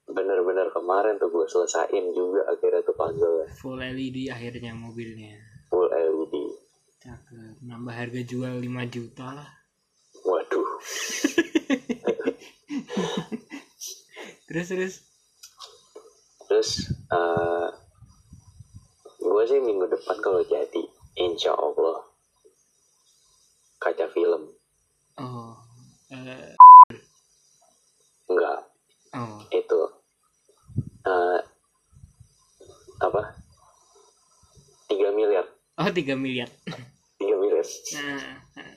[0.05, 5.41] Bener-bener kemarin tuh gue selesain juga akhirnya tuh puzzle full LED akhirnya mobilnya.
[5.73, 6.37] Full LED
[6.99, 9.49] cakep nambah harga jual 5 juta lah.
[10.27, 10.69] Waduh.
[14.49, 14.95] Terus terus?
[16.49, 16.71] Terus
[17.13, 17.69] uh,
[19.21, 20.89] gue sih minggu depan kalau jadi
[21.21, 22.08] insya Allah
[23.79, 24.43] kaca film.
[25.19, 25.55] Oh.
[26.11, 26.55] Eh,
[28.31, 28.61] enggak.
[29.15, 29.39] Oh.
[29.51, 29.81] Itu
[31.07, 31.41] eh,
[32.99, 33.23] apa?
[34.89, 35.47] Tiga miliar.
[35.79, 36.51] Oh 3 miliar.
[37.23, 37.67] Tiga miliar.
[37.95, 38.75] Nah, nah.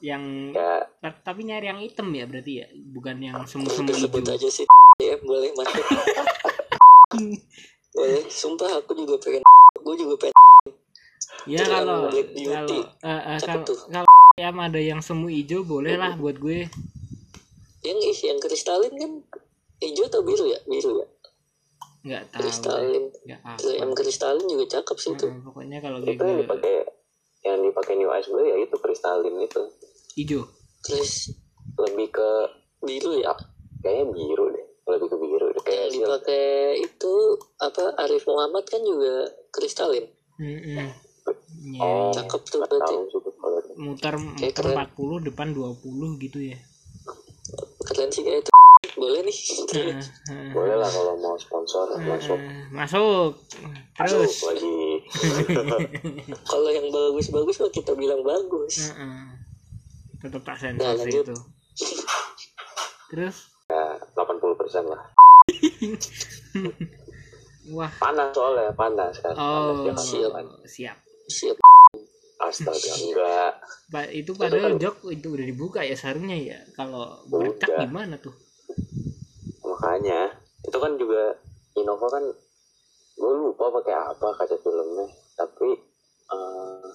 [0.00, 0.80] yang ya.
[0.98, 2.66] ta- tapi nyari yang hitam ya berarti ya?
[2.72, 4.66] Bukan yang semu semu Udah sebut aja sih.
[4.98, 5.80] Ya boleh masuk
[7.94, 9.44] boleh sumpah aku juga pengen.
[9.80, 10.36] Gue juga pengen
[11.48, 13.78] ya kalau kalau eh, eh, Cakep kalau tuh.
[13.88, 16.68] kalau yang ada yang semu hijau boleh lah buat gue.
[17.80, 19.12] Yang isi yang kristalin kan
[19.80, 20.60] hijau atau biru ya?
[20.68, 21.06] Biru ya?
[22.00, 22.40] Nggak tahu.
[22.44, 23.04] Kristalin.
[23.24, 25.26] Nggak Terus yang kristalin juga cakep sih itu.
[25.28, 26.74] Heeh, pokoknya kalau itu yang gue dipakai
[27.40, 29.62] yang dipakai new ice gue ya itu kristalin itu.
[30.16, 30.42] Hijau.
[30.84, 31.12] Terus
[31.76, 32.30] lebih ke
[32.84, 33.32] biru ya?
[33.80, 34.66] Kayaknya biru deh.
[34.88, 35.62] Lebih ke biru deh.
[35.64, 36.48] Kayak yang dipakai
[36.84, 37.14] itu
[37.60, 40.04] apa Arif Muhammad kan juga kristalin?
[40.40, 41.09] Mm-mm.
[41.60, 42.94] Ya, oh cakep tuh berarti.
[43.76, 44.80] muter muter keren.
[44.96, 45.76] 40 depan 20
[46.24, 46.56] gitu ya.
[47.84, 48.50] Keren sih kayak itu.
[48.96, 49.36] Boleh nih.
[50.56, 53.32] Boleh lah kalau mau sponsor masuk Heeh, masuk.
[53.36, 54.24] Masuk.
[54.24, 54.34] Terus.
[54.48, 54.80] Lagi.
[56.50, 58.88] Kalau yang bagus-bagus mah kita bilang bagus.
[58.88, 59.36] Heeh.
[60.20, 61.24] tetap tak sensor Nah, lanjut.
[61.28, 61.36] itu.
[63.12, 63.36] Terus?
[63.68, 65.02] Ya 80% lah.
[67.76, 67.92] Wah.
[68.00, 69.36] Panas soalnya panas kan.
[69.36, 70.32] Oh panas siap.
[70.32, 70.96] kan siap
[71.30, 71.56] siap
[72.40, 73.52] astaga enggak.
[73.92, 76.58] Ba- itu padahal jok itu udah dibuka ya seharusnya ya.
[76.74, 78.34] Kalau bercak gimana tuh?
[79.62, 80.34] Makanya
[80.66, 81.36] itu kan juga
[81.78, 82.24] Innova kan
[83.20, 85.06] gue lupa pakai apa kaca filmnya.
[85.36, 85.68] Tapi
[86.32, 86.88] eh,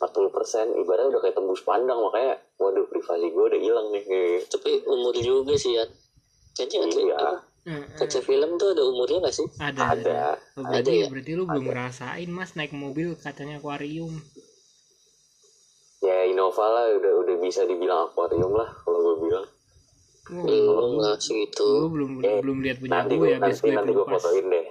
[0.00, 1.98] 40% ibaratnya udah kayak tembus pandang.
[2.02, 4.04] Makanya waduh privasi gue udah hilang nih.
[4.50, 5.86] Tapi umur juga sih ya
[6.50, 7.30] kayaknya ada Iya.
[7.60, 7.84] Heeh.
[7.94, 9.46] kaca film tuh ada umurnya gak sih?
[9.54, 10.20] Ada ada.
[10.54, 11.06] Oh, Ada berarti ya?
[11.06, 14.16] berarti lu belum ngerasain mas naik mobil kacanya akuarium.
[16.00, 19.46] Ya Innova lah udah udah bisa dibilang akuarium lah kalau gue bilang.
[20.30, 23.66] Wah, belum lah segitu gue belum Eh, belum lihat punya nanti gue ya habis nanti
[23.66, 24.66] gue nanti gue fotoin deh.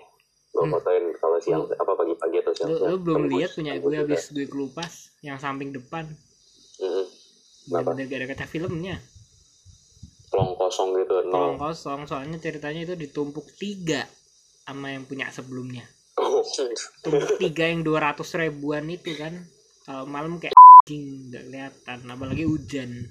[0.49, 0.71] Gue Hmm.
[0.71, 4.23] fotoin kalau siang apa pagi-pagi atau siang lu, lu belum Tembus- lihat punya gue habis
[4.27, 6.09] gue kelupas yang samping depan.
[7.61, 7.93] Kenapa?
[7.93, 8.97] bener-bener gak ada kaca filmnya
[10.29, 14.05] pelong kosong gitu kolong nol kosong soalnya ceritanya itu ditumpuk tiga
[14.69, 15.81] sama yang punya sebelumnya.
[16.21, 16.45] Oh,
[17.01, 19.33] tumpuk tiga yang 200 ribuan itu kan
[19.81, 23.09] kalau malam kayak anjing nggak kelihatan apalagi hujan.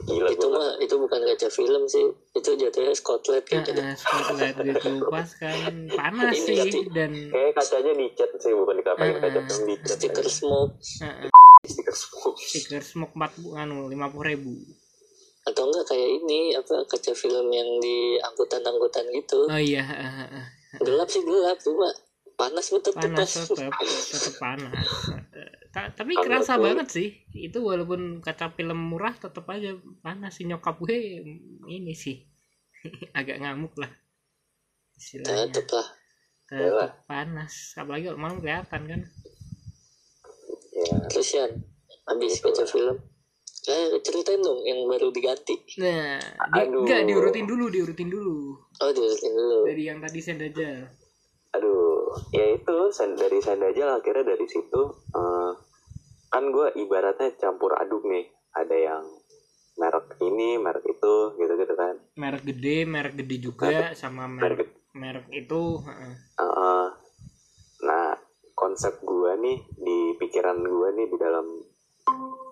[0.00, 3.70] Gila itu gue mah itu bukan kaca film sih itu jatuhnya Scotland nah, gitu.
[3.82, 6.86] Nah, gue kelupas kan panas Ini sih.
[6.94, 10.78] dan kayak kacanya dicat sih bukan dikapain Eh, kaca film dicat stiker smoke.
[11.02, 11.28] Uh,
[11.66, 12.38] stiker smoke.
[12.38, 14.54] Stiker smoke 40 anu 50 ribu
[15.50, 19.50] atau enggak kayak ini apa kaca film yang di angkutan-angkutan gitu.
[19.50, 19.82] Oh iya
[20.78, 21.90] gelap sih gelap cuma
[22.38, 24.72] panas betul panas tetap tetap tetap panas
[25.74, 26.62] ta- tapi Anggap kerasa tuh.
[26.64, 27.08] banget sih.
[27.36, 30.48] Itu walaupun kaca film murah tetap aja panas sih.
[30.48, 30.96] Nyokap gue
[31.68, 32.16] ini sih
[33.18, 33.90] agak ngamuk lah
[34.96, 35.52] istilahnya.
[35.52, 35.88] Tetep lah.
[36.48, 39.00] Tetap panas apalagi kalau malam kelihatan kan.
[40.70, 41.52] Ya terus Yan
[42.08, 42.96] habis baca film
[43.68, 45.52] eh ceritain dong yang baru diganti.
[45.82, 46.16] Nah
[46.56, 46.86] Aduh.
[46.86, 48.56] enggak diurutin dulu diurutin dulu.
[48.80, 49.58] Oh diurutin dulu.
[49.68, 51.00] Dari yang tadi sendajal
[51.50, 52.76] aduh ya itu
[53.18, 55.50] dari Sandajal akhirnya dari situ eh,
[56.30, 58.30] kan gue ibaratnya campur aduk nih.
[58.54, 59.04] Ada yang
[59.78, 61.94] merek ini merek itu gitu gitu kan.
[62.14, 66.14] Merek gede merek gede juga sama merek merek merek itu heeh.
[66.38, 66.88] eh,
[67.82, 68.14] nah
[68.54, 71.46] konsep gue nih di pikiran gue nih di dalam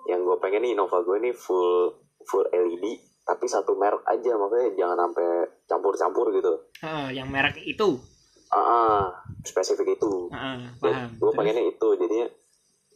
[0.08, 1.92] yang gue pengen nih Innova gue nih full
[2.24, 2.84] full LED
[3.22, 5.28] tapi satu merek aja makanya jangan sampai
[5.68, 6.52] campur-campur gitu.
[6.80, 8.00] Heeh, yang merek itu.
[8.48, 9.04] Ah ah,
[9.44, 10.32] spesifik itu.
[10.80, 11.12] Gue paham.
[11.12, 12.24] gue pengennya itu jadinya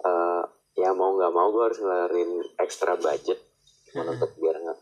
[0.02, 0.42] eh,
[0.74, 3.36] ya mau nggak mau gue harus ngeluarin extra budget
[3.92, 4.08] Hmm.
[4.08, 4.78] untuk biar nggak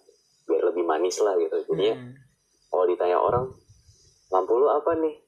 [0.47, 1.67] biar lebih manis lah gitu.
[1.67, 2.15] Jadinya Hmm.
[2.71, 3.51] kalau ditanya orang
[4.31, 5.19] lampu lu apa nih?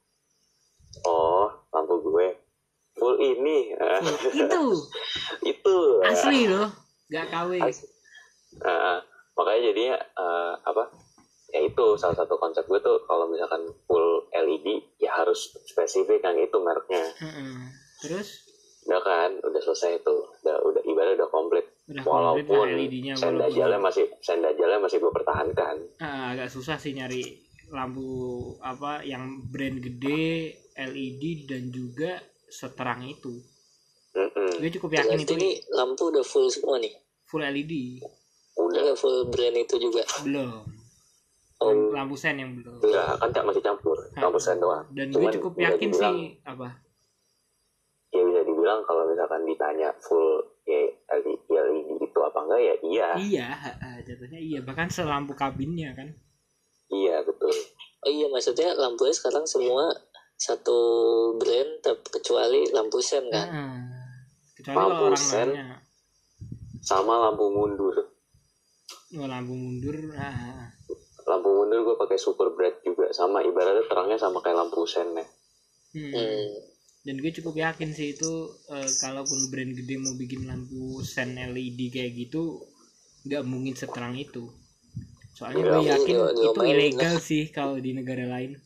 [1.02, 2.26] Oh lampu gue
[2.94, 3.74] full ini.
[4.30, 4.62] Itu?
[5.50, 5.76] Itu.
[6.06, 6.70] Asli loh
[7.12, 7.50] nggak KW
[8.64, 9.00] Ah,
[9.36, 10.84] makanya jadinya eh, apa
[11.52, 16.36] ya itu salah satu konsep gue tuh kalau misalkan full LED ya harus spesifik yang
[16.40, 17.04] itu mereknya.
[18.00, 18.48] Terus?
[18.88, 21.64] Udah kan udah selesai itu udah udah ibarat udah komplit.
[21.92, 25.76] Udah walaupun LED-nya sendajalnya masih sendajalnya masih gue pertahankan.
[26.00, 27.24] Ah, agak susah sih nyari
[27.72, 33.32] lampu apa yang brand gede LED dan juga seterang itu.
[34.12, 34.60] Mm-mm.
[34.60, 35.34] gue cukup yakin berarti itu.
[35.40, 36.92] ini lampu udah full semua nih
[37.32, 38.04] full LED
[38.52, 40.04] udah full brand itu juga.
[40.20, 40.68] Belum.
[41.56, 42.76] Oh, lampu sen yang belum.
[42.78, 43.96] Enggak kan tak masih campur.
[44.12, 44.84] Lampu sen doang.
[44.92, 46.68] Dan gue Cuman cukup bisa yakin dibilang- sih apa?
[48.12, 53.08] Ya bisa dibilang kalau misalkan ditanya full ya LED, LED itu apa enggak ya iya.
[53.16, 53.48] Iya
[54.02, 54.60] jatuhnya iya.
[54.60, 56.12] Bahkan selampu kabinnya kan?
[56.86, 57.54] Iya betul.
[58.02, 59.88] Oh iya maksudnya lampunya sekarang semua
[60.34, 60.76] satu
[61.38, 63.46] brand kecuali lampu sen kan?
[63.48, 63.78] Heeh.
[64.52, 65.48] kecuali Lampu sen.
[66.82, 67.94] sama lampu mundur.
[69.14, 69.96] Oh, lampu mundur.
[70.18, 70.66] Ah,
[71.30, 73.08] lampu mundur gue pakai super bright juga.
[73.14, 75.26] Sama ibaratnya terangnya sama kayak lampu sen ya.
[75.92, 76.08] Hmm.
[76.08, 76.48] hmm.
[77.02, 78.32] dan gue cukup yakin sih itu
[78.72, 82.64] eh, kalaupun brand gede mau bikin lampu sen LED kayak gitu
[83.26, 84.48] nggak mungkin seterang itu.
[85.34, 88.56] Soalnya gue yakin itu ilegal sih kalau di negara lain.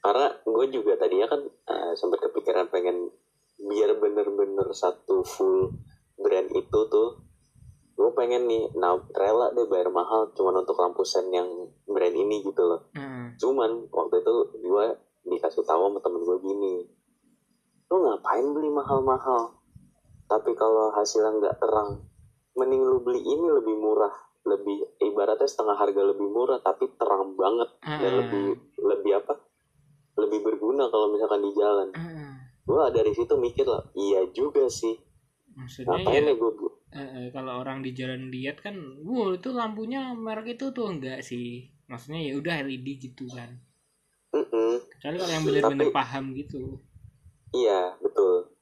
[0.00, 3.10] Karena gue juga tadinya kan eh, sempat kepikiran pengen
[3.60, 5.76] biar bener-bener satu full
[6.20, 7.08] brand itu tuh
[7.96, 11.48] gue pengen nih nah rela deh bayar mahal cuman untuk lampu sen yang
[11.84, 13.36] brand ini gitu loh Heeh.
[13.36, 14.86] cuman waktu itu gue
[15.26, 16.74] dikasih tahu sama temen gue gini
[17.86, 19.52] lu ngapain beli mahal-mahal
[20.24, 22.00] tapi kalau hasilnya nggak terang
[22.54, 27.68] mending lu beli ini lebih murah lebih ibaratnya setengah harga lebih murah tapi terang banget
[27.82, 28.16] dan Ah.
[28.24, 28.46] lebih
[28.78, 29.34] lebih apa
[30.16, 32.32] lebih berguna kalau misalkan di jalan Heeh.
[32.64, 34.96] gue dari situ mikir lah iya juga sih
[35.58, 36.50] maksudnya ngapain ya ya gue
[36.90, 40.90] eh, eh, kalau orang di jalan lihat kan wow itu lampunya merek itu tuh.
[40.90, 41.70] Enggak sih.
[41.86, 43.50] Maksudnya ya udah LED gitu kan.
[44.30, 46.78] Kecuali kalau yang bener-bener Tapi- paham gitu.
[47.50, 48.54] Iya betul.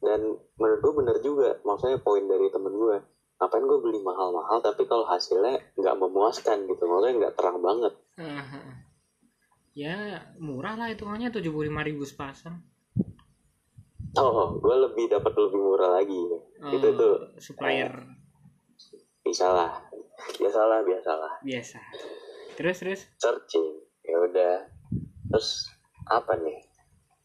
[0.00, 0.20] Dan
[0.56, 1.60] menurut gue bener juga.
[1.60, 2.96] Maksudnya poin dari temen gue
[3.34, 6.84] ngapain gue beli mahal-mahal tapi kalau hasilnya nggak memuaskan gitu.
[6.84, 7.92] Maksudnya nggak terang banget.
[8.16, 8.76] Heeh.
[9.74, 12.62] ya murah lah hitungannya tujuh puluh lima ribu sepasang
[14.16, 16.22] oh gue lebih dapat lebih murah lagi.
[16.70, 17.90] Itu Eh, tuh supplier.
[17.90, 19.72] lah
[20.36, 20.80] biasalah.
[20.84, 21.78] Biasalah biasa.
[22.54, 23.00] Terus terus?
[23.18, 23.82] Searching.
[24.04, 24.54] Ya udah.
[25.28, 25.68] Terus
[26.06, 26.60] apa nih?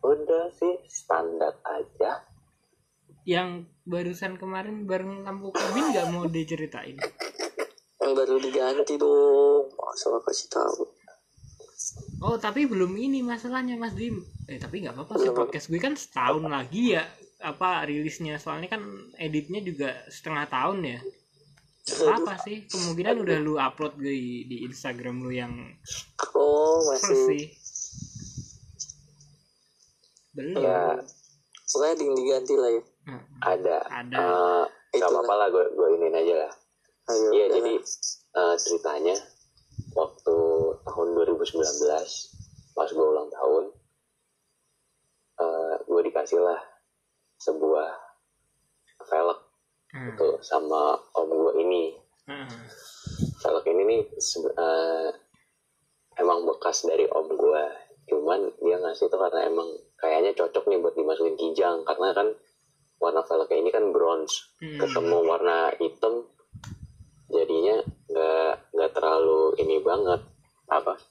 [0.02, 2.24] Udah sih standar aja.
[3.24, 6.98] Yang barusan kemarin bareng lampu kabin nggak mau diceritain?
[8.00, 9.70] Yang baru diganti dong.
[9.70, 10.84] Masa kasih tahu
[12.22, 15.94] oh tapi belum ini masalahnya mas Dim eh tapi nggak apa-apa sih podcast gue kan
[15.94, 17.04] setahun lagi ya
[17.40, 18.36] apa rilisnya.
[18.38, 18.84] Soalnya kan
[19.16, 21.00] editnya juga setengah tahun ya.
[21.90, 25.74] Gak apa sih kemungkinan udah lu upload di di Instagram lu yang
[26.38, 27.44] oh masih sih
[30.38, 30.62] belum.
[30.62, 31.02] Ya
[31.66, 32.84] pokoknya yang diganti lah ya.
[33.10, 33.78] Nah, ada.
[33.90, 34.18] Ada.
[34.22, 35.10] Eh, nggak Itulah.
[35.18, 36.52] apa-apa lah gue gue iniin aja lah.
[37.10, 37.74] Ayo Iya jadi
[38.38, 39.16] eh, ceritanya
[39.98, 40.38] waktu
[41.40, 43.64] 2019 pas gue ulang tahun
[45.40, 46.60] eh, gue dikasih lah
[47.40, 47.90] sebuah
[49.08, 49.40] velg
[49.90, 50.14] Hmm.
[50.14, 51.98] tuh sama om gue ini
[52.30, 52.46] Hmm.
[53.42, 54.02] velg ini nih
[54.54, 55.10] eh,
[56.14, 57.64] emang bekas dari om gue
[58.06, 59.66] cuman dia ngasih tuh karena emang
[59.98, 62.28] kayaknya cocok nih buat dimasukin kijang karena kan
[63.00, 64.78] warna velgnya ini kan bronze Hmm.
[64.78, 66.28] ketemu warna hitam
[67.30, 70.22] jadinya nggak nggak terlalu ini banget
[70.68, 71.02] apa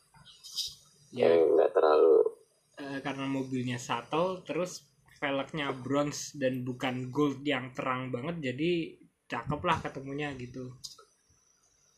[1.13, 1.27] ya.
[1.29, 2.39] Ya nggak terlalu
[2.79, 4.87] eh, karena mobilnya shuttle terus
[5.19, 8.95] velgnya bronze dan bukan gold yang terang banget jadi
[9.29, 10.73] cakep lah ketemunya gitu.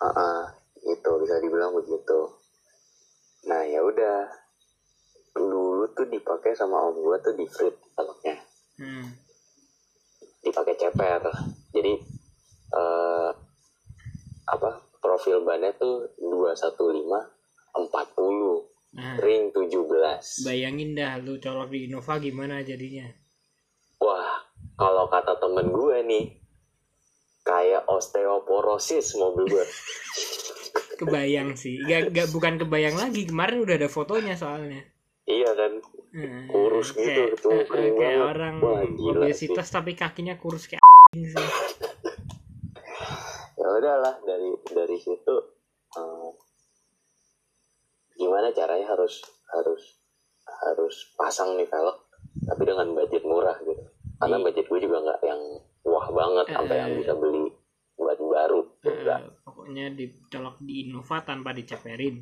[0.00, 0.42] Ah ah,
[0.80, 2.18] itu bisa dibilang begitu.
[3.46, 4.26] Nah ya udah.
[5.30, 8.36] Dulu tuh dipakai sama om gua tuh di flip velgnya.
[8.80, 9.06] Hmm.
[10.40, 11.20] dipakai ceper.
[11.76, 11.92] Jadi
[12.72, 13.30] eh,
[14.48, 16.80] apa profil bannya tuh 215
[17.76, 19.16] 40 nah.
[19.18, 23.06] Ring 17 bayangin dah lu colok di Innova gimana jadinya?
[24.00, 24.40] Wah
[24.80, 26.26] kalau kata temen gue nih
[27.44, 29.64] kayak osteoporosis mobil gue.
[31.00, 31.80] Kebayang sih.
[31.80, 33.24] Gak, gak bukan kebayang lagi.
[33.24, 34.84] Kemarin udah ada fotonya soalnya.
[35.24, 35.72] Iya kan?
[36.10, 38.30] Hmm, Kurus gitu, kayak, eh, eh, kayak banget.
[38.34, 38.82] orang Wah,
[39.14, 40.82] obesitas tapi kakinya kurus kayak
[41.14, 41.30] sih.
[43.60, 45.36] Ya udahlah dari dari situ
[45.92, 46.28] eh,
[48.20, 49.82] gimana caranya harus harus
[50.44, 51.96] harus pasang nih velg
[52.42, 53.80] tapi dengan budget murah gitu.
[54.14, 54.44] Karena Iya.
[54.44, 55.40] budget gue juga nggak yang
[55.82, 56.96] wah banget sampai yang Eh.
[57.00, 57.48] bisa beli
[57.96, 59.20] buat baru Eh, enggak.
[59.42, 62.20] pokoknya dicolok di Innova tanpa diceperin.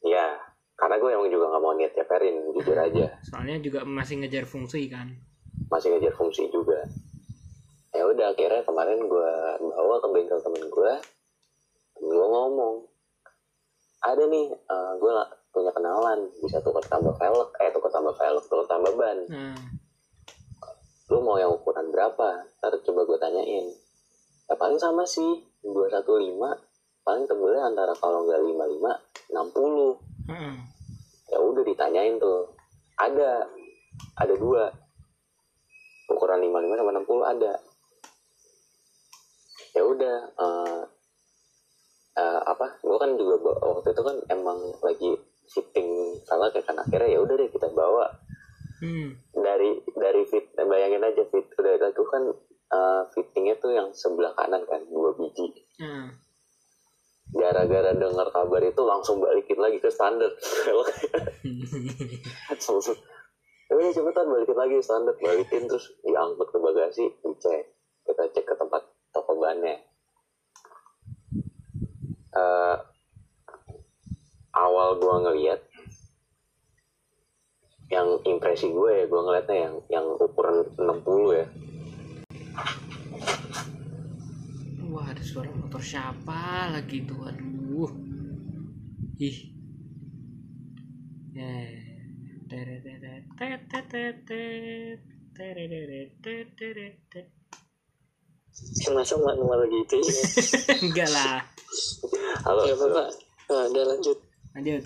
[0.00, 0.38] Ya
[0.72, 3.06] karena gue emang juga nggak mau niat ceperin jujur aja.
[3.22, 5.10] soalnya juga masih ngejar fungsi kan.
[5.68, 6.82] Masih ngejar fungsi juga.
[7.92, 10.92] Ya udah akhirnya kemarin gue bawa ke bengkel temen gue
[12.00, 12.74] gue ngomong
[14.02, 15.12] ada nih eh, gue
[15.52, 19.18] punya kenalan bisa tukar tambah velg eh tukar tambah velg tukar tambah ban.
[19.30, 19.56] Nah
[21.12, 22.48] lu mau yang ukuran berapa?
[22.56, 23.68] Ntar coba gue tanyain.
[24.48, 26.40] Ya paling sama sih 215
[27.04, 30.54] paling tebelnya antara kalau nggak 55 60 heeh.
[31.28, 32.48] ya udah ditanyain tuh.
[32.96, 33.44] Ada.
[34.24, 34.72] Ada dua.
[36.08, 37.52] Ukuran 55 sama 60 ada.
[39.76, 40.80] Ya udah eh
[42.16, 42.76] eh, apa?
[42.80, 45.10] Gue kan juga waktu itu kan emang lagi
[45.48, 48.08] fitting salah kayak kan akhirnya ya udah deh kita bawa.
[48.82, 49.14] Hmm.
[49.30, 52.22] dari dari fit bayangin aja fit udah itu kan
[52.74, 55.54] eh, fittingnya tuh yang sebelah kanan kan dua biji.
[55.78, 56.08] Heeh.
[57.32, 60.28] gara-gara dengar kabar itu langsung balikin lagi ke standar.
[62.52, 62.76] Langsung
[63.72, 65.64] ya udah cepetan balikin lagi standar balikin.
[65.64, 67.72] Terus diangkut ke bagasi dicek.
[68.04, 68.84] Kita cek ke tempat
[69.16, 69.80] toko bannya
[72.32, 72.76] Eh,
[74.56, 75.60] awal gua ngeliat
[77.92, 81.46] yang impresi gue ya gue ngeliatnya yang yang ukuran 60 ya.
[84.88, 87.92] Wah ada suara motor siapa lagi tuh aduh.
[89.20, 89.38] Ih.
[91.36, 91.82] Eh
[98.92, 100.24] masa manual gitu ya
[100.84, 101.40] enggak lah
[102.44, 103.08] halo ya bapak.
[103.48, 104.18] Nah, udah lanjut.
[104.56, 104.84] Lanjut.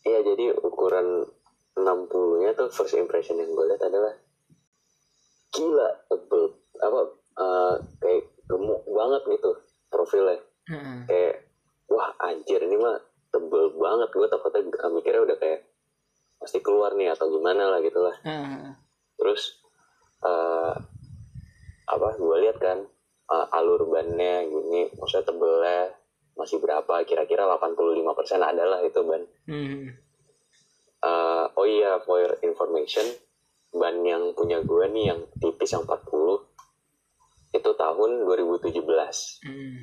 [0.00, 1.28] Iya jadi ukuran
[1.76, 4.16] 60 nya tuh first impression yang gue lihat adalah
[5.52, 7.00] gila tebel apa
[7.40, 9.50] eh, kayak gemuk banget gitu
[9.92, 10.40] profilnya.
[10.70, 10.98] Heeh.
[11.08, 11.34] kayak
[11.90, 12.96] wah anjir ini mah
[13.28, 14.08] tebel banget.
[14.12, 15.60] Gue takutnya mikirnya udah kayak
[16.40, 18.16] pasti keluar nih atau gimana lah gitu lah.
[18.24, 18.72] Heeh.
[19.20, 19.60] terus
[20.24, 20.72] eh
[21.90, 22.78] apa gue lihat kan
[23.30, 25.92] eh, alur bannya gini maksudnya tebelnya
[26.38, 26.56] masih
[26.90, 28.02] berapa kira-kira 85%
[28.42, 29.86] adalah itu ban Hmm.
[31.00, 33.06] Eh, oh iya, for your information,
[33.72, 36.44] ban yang punya gue nih yang tipis yang 40
[37.52, 39.40] itu tahun 2017.
[39.40, 39.80] Hmm.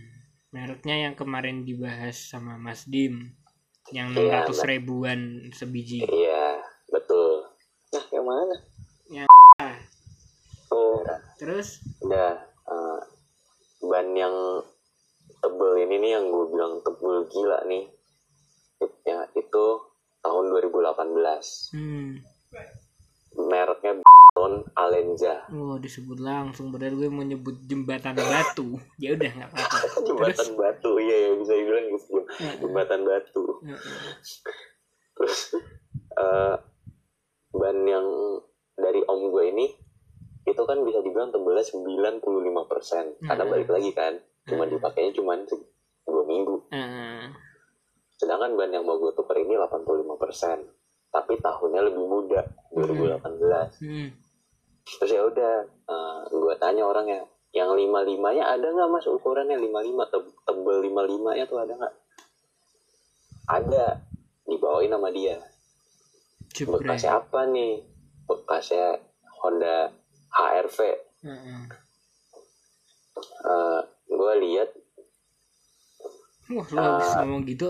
[0.54, 3.34] Mereknya yang kemarin dibahas sama Mas Dim
[3.89, 4.67] yang Iya, 600 Mbak.
[4.70, 5.20] ribuan
[5.52, 6.04] sebiji.
[6.04, 6.60] Iya,
[6.91, 7.48] betul.
[7.88, 8.56] nah yang mana
[10.67, 11.00] Oh,
[11.39, 13.00] Terus udah eh,
[13.82, 14.36] ban yang
[15.39, 17.88] tebel ini nih yang gue bilang tebel gila nih.
[19.08, 19.65] Ya, itu
[20.20, 21.72] tahun 2018.
[21.72, 22.10] hmm.
[23.38, 23.93] Mereknya
[24.36, 25.48] Ton Alenza.
[25.50, 28.76] Oh, disebut langsung padahal gue mau nyebut jembatan batu.
[29.02, 29.78] Ya udah nggak apa-apa.
[30.08, 32.15] Jembatan batu, iya ya bisa dibilang gitu.
[32.60, 33.43] Jembatan batu.
[33.63, 34.13] Heeh.
[35.17, 35.58] terus
[36.13, 36.56] eh,
[37.52, 38.06] ban yang
[38.75, 39.65] dari om gue ini
[40.46, 43.50] itu kan bisa dibilang tebelnya 95% karena Hmm.
[43.50, 44.13] balik lagi kan
[44.46, 44.71] cuma Hmm.
[44.71, 45.33] dipakainya cuma
[46.06, 47.33] dua minggu Heeh.
[48.13, 50.69] sedangkan ban yang mau gue tuker ini 85%
[51.10, 54.10] tapi tahunnya lebih muda 2018 Hmm.
[54.88, 57.19] Terus ya udah eh, gue tanya orangnya
[57.52, 57.92] yang 55
[58.33, 59.06] nya ada nggak mas?
[59.06, 61.94] Ukurannya 55 Te- tebel 55 nya tuh ada nggak?
[63.48, 63.85] Ada
[64.44, 65.35] dibawain sama dia.
[66.50, 66.81] Jepret.
[66.81, 67.83] bekasnya apa nih?
[68.25, 69.00] Bekasnya
[69.38, 69.92] Honda
[70.29, 70.77] HRV
[71.23, 71.62] Heeh.
[74.08, 74.69] gue lihat
[76.48, 77.67] Wah, lu habis ngomong gitu.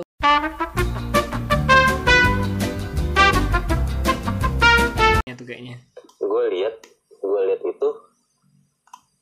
[5.24, 5.78] Ya tuh kayaknya.
[6.18, 6.76] gue lihat
[7.22, 7.89] gue lihat itu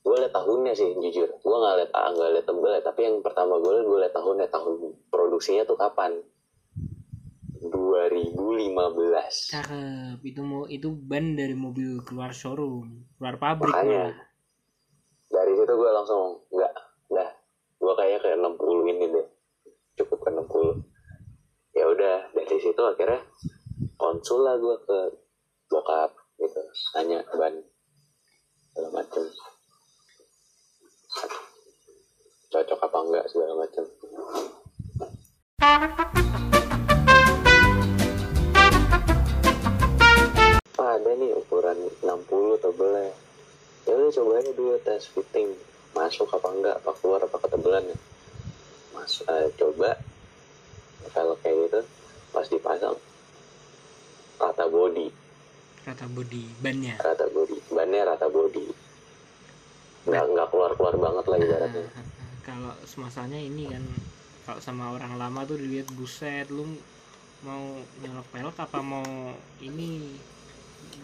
[0.05, 1.29] gue lihat tahunnya sih jujur.
[1.41, 4.47] Gue nggak lihat ah, nggak lihat tebel tapi yang pertama gue lihat gue lihat tahunnya
[4.53, 4.73] tahun
[5.09, 6.21] produksinya tuh kapan?
[7.65, 10.17] 2015 Cakep.
[10.21, 13.73] Itu mau itu ban dari mobil keluar showroom, keluar pabrik.
[13.73, 14.17] makanya malah.
[15.33, 16.21] dari situ gue langsung
[16.53, 16.73] nggak
[17.09, 17.29] dah
[17.81, 19.27] gue kayaknya ke 60 ini deh.
[19.97, 23.19] Cukup ke 60 ya udah dari situ akhirnya
[23.99, 24.97] konsul lah gue ke
[25.67, 26.61] bokap gitu.
[26.93, 27.55] Tanya ban
[28.75, 29.23] segala macem
[32.51, 33.85] cocok apa enggak segala macem
[40.75, 42.03] ah, ada nih ukuran 60
[42.59, 43.15] tebelnya
[43.87, 45.55] ya udah coba aja dulu tes fitting.
[45.95, 47.95] Masuk apa enggak apa keluar apa ketebelannya
[48.91, 49.95] mas eh, coba.
[51.15, 51.79] Kalau kayak gitu
[52.35, 52.99] pas dipasang
[54.35, 55.24] rata body
[55.85, 56.95] Rata body bannya.
[56.97, 58.65] rata body bannya rata body
[60.05, 61.83] nggak nggak keluar keluar banget lah ibaratnya
[62.45, 63.83] Kalau semasanya ini kan
[64.45, 66.65] kalau sama orang lama tuh dilihat buset lu
[67.41, 67.61] mau
[68.01, 69.05] nyolok pelek apa mau
[69.61, 70.17] ini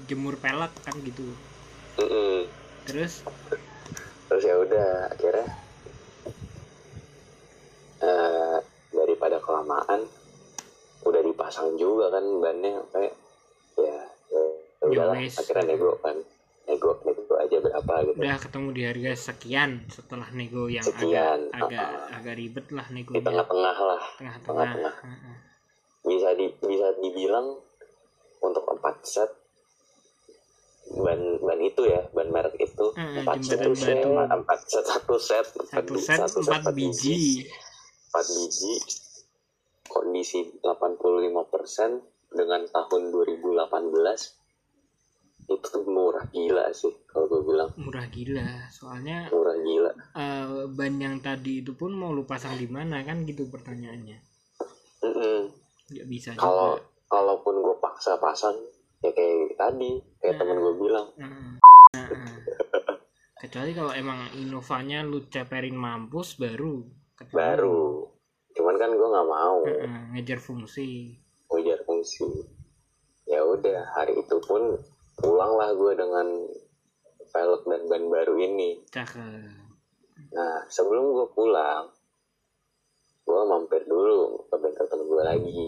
[0.09, 1.25] jemur pelek kan gitu.
[1.97, 2.45] Mm-mm.
[2.85, 3.25] Terus
[4.29, 5.47] terus ya udah akhirnya
[8.01, 8.57] eh,
[8.93, 10.01] daripada kelamaan
[11.01, 13.20] udah dipasang juga kan bannya kayak ya ya
[14.91, 15.35] udahlah Ya wes.
[15.39, 16.17] akhirnya nego kan
[16.67, 21.65] nego nego aja berapa gitu udah ketemu di harga sekian setelah nego yang Sekian, agak
[21.71, 22.17] agak uh-uh.
[22.21, 24.95] agak ribet lah di negonya tengah-tengah lah tengah-tengah tengah-tengah.
[25.03, 25.35] Heeh.
[26.01, 27.47] bisa di bisa dibilang
[28.41, 29.31] untuk empat set
[30.91, 34.11] ban ban itu ya ban merek itu empat set itu batu.
[34.11, 37.45] empat set satu set satu set satu empat empat biji
[38.11, 38.73] empat biji
[39.87, 41.31] kondisi 85%
[42.31, 44.40] dengan tahun 2018
[45.49, 47.69] itu tuh murah gila sih kalau gue bilang.
[47.79, 49.91] Murah gila soalnya murah gila.
[50.15, 54.19] eh, ban yang tadi itu pun mau lu pasang di mana kan gitu pertanyaannya.
[55.01, 55.39] Mm-mm.
[55.91, 56.77] nggak bisa kalau
[57.09, 58.53] kalaupun gue paksa pasang
[59.01, 61.07] ya kayak tadi kayak temen gue bilang.
[61.17, 61.51] Heeh.
[61.97, 62.35] Heeh.
[63.41, 66.85] kecuali kalau emang Innovanya lu ceperin mampus baru.
[67.17, 67.35] Ketemu.
[67.35, 67.81] baru.
[68.53, 69.57] Cuman kan gue nggak mau.
[69.65, 71.17] Heeh, ngejar fungsi.
[71.51, 72.29] Ujar fungsi.
[73.27, 74.79] Ya udah hari itu pun
[75.21, 76.27] pulanglah gue dengan
[77.31, 78.81] velg dan ban baru ini.
[78.89, 79.21] Cakep.
[80.35, 81.87] Nah sebelum gue pulang
[83.21, 85.65] gue mampir dulu ke bengkel temen gue lagi.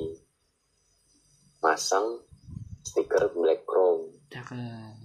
[1.62, 2.20] Masang
[2.84, 4.12] stiker black chrome.
[4.34, 4.98] Cakep.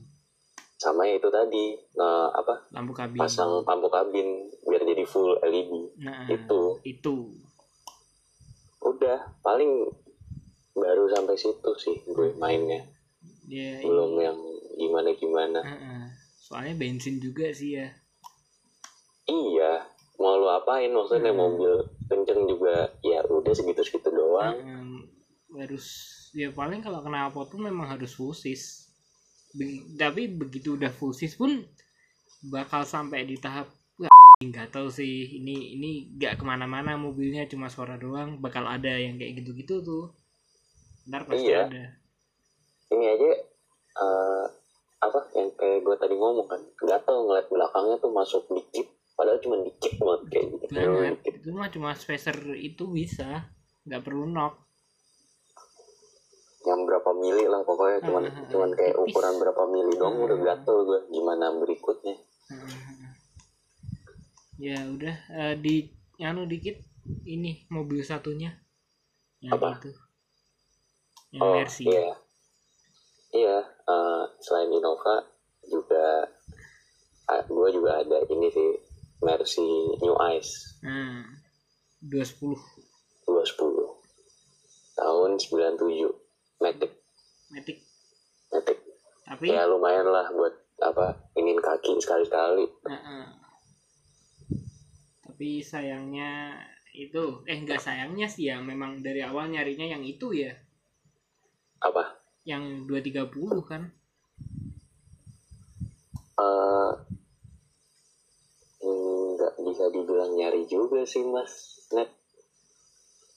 [0.79, 3.19] Sama ya itu tadi nah, apa lampu kabin.
[3.19, 6.79] pasang lampu kabin biar jadi full LED nah itu.
[6.87, 7.17] itu.
[8.79, 9.91] Udah paling
[10.79, 12.98] baru sampai situ sih gue mainnya
[13.49, 14.39] dia belum ini, yang
[14.77, 15.61] gimana gimana.
[16.39, 17.89] Soalnya bensin juga sih ya.
[19.25, 19.85] Iya
[20.17, 20.89] mau lu apain?
[20.89, 21.41] Maksudnya Hmm.
[21.41, 21.73] mobil
[22.07, 24.57] kenceng juga ya udah segitu segitu doang.
[24.57, 24.85] Heeh.
[25.49, 25.87] harus
[26.37, 28.93] ya paling kalau kena apa tuh memang harus fullsis
[29.51, 31.65] Be- tapi begitu udah fullsis pun
[32.45, 33.65] bakal sampai di tahap
[34.39, 35.41] nggak tahu sih.
[35.41, 38.39] Ini ini nggak ke mana-mana mobilnya cuma suara doang.
[38.39, 40.13] Bakal ada yang kayak gitu-gitu tuh.
[41.09, 41.65] Ntar pasti Iya.
[41.65, 41.85] ada
[42.89, 43.31] ini aja
[43.97, 44.45] eh,
[44.99, 46.61] apa yang kayak gue tadi ngomong kan.
[46.77, 50.65] Gatel ngeliat belakangnya tuh masuk dikit padahal cuma dikit banget kayak gitu.
[50.71, 51.33] Banget dikit.
[51.37, 53.47] itu mah cuma spacer itu bisa
[53.85, 54.55] nggak perlu knock.
[56.61, 59.07] Yang berapa mili lah pokoknya cuman Ah, ah, ah, cuman kayak tipis.
[59.09, 60.25] ukuran berapa mili dong Ah.
[60.25, 62.17] udah gatel gue gimana berikutnya.
[64.59, 65.87] Ya udah eh, di
[66.19, 66.77] anu dikit
[67.25, 68.59] ini mobil satunya.
[69.39, 69.69] Yang Apa?
[69.77, 69.91] itu.
[71.31, 71.85] Yang oh Mercy.
[71.87, 72.11] iya
[73.33, 75.25] iya eh, selain Innova
[75.69, 76.29] juga
[77.29, 78.71] gue juga ada ini sih
[79.21, 80.81] Mercy New Ice.
[80.81, 81.27] Nah
[82.01, 82.55] 210
[83.27, 83.99] 210
[84.95, 86.93] tahun 97 Matic.
[87.53, 87.79] Matic.
[88.51, 88.79] Matic.
[89.27, 89.47] Tapi?
[89.51, 92.67] Ya lumayan lah buat apa ingin kaki sekali-sekali.
[92.87, 93.25] Heeh.
[95.39, 96.59] tapi sayangnya
[96.91, 100.51] itu eh enggak sayangnya sih ya memang dari awal nyarinya yang itu ya.
[101.79, 103.83] Apa yang 230 kan?
[106.39, 106.93] Eh
[109.39, 111.83] nggak bisa dibilang nyari juga sih mas.
[111.95, 112.11] Net.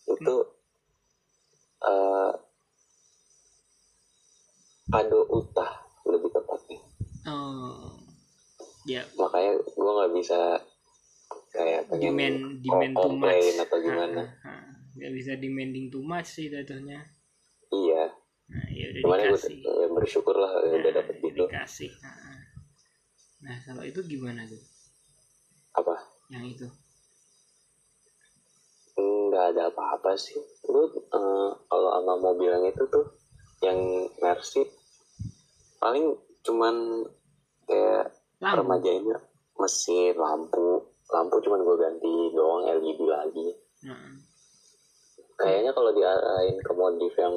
[0.05, 0.35] Itu
[1.81, 2.33] eh
[4.91, 5.71] kado utah
[6.05, 6.79] lebih tepatnya.
[7.25, 7.95] Oh
[8.85, 9.01] ya.
[9.17, 10.39] Makanya gue nggak bisa
[11.51, 13.63] kayak pengen demand demand too komplain much.
[13.65, 14.21] atau gimana.
[14.23, 14.73] Heeh, heeh.
[14.91, 17.11] nggak bisa demanding too much sih jatuhnya.
[17.71, 18.20] Iya
[18.99, 21.91] cuman gue ya bersyukur lah ya udah Nah, dapet gitu dikasih.
[22.03, 22.39] Nah,
[23.41, 24.61] nah kalau itu gimana tuh
[25.71, 25.95] apa?
[26.31, 26.67] Yang itu?
[28.99, 30.37] Nggak ada apa-apa sih.
[30.67, 33.05] Lu eh, kalau sama mobil yang itu tuh
[33.63, 33.79] yang
[34.19, 34.67] Mercy
[35.79, 36.11] paling
[36.43, 37.05] cuman
[37.69, 38.11] kayak
[38.41, 38.57] lampu.
[38.59, 39.17] remajainnya
[39.55, 40.83] mesin lampu.
[41.11, 43.47] Lampu cuman gue ganti doang LED lagi.
[43.87, 44.11] Nah,
[45.39, 47.35] kayaknya kalau diarahin ke modif yang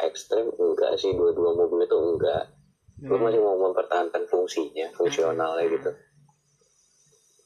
[0.00, 0.52] ekstrim?
[0.52, 2.52] Enggak sih dua-dua mobil itu enggak.
[2.96, 5.90] Gue masih mau mempertahankan fungsinya fungsionalnya gitu.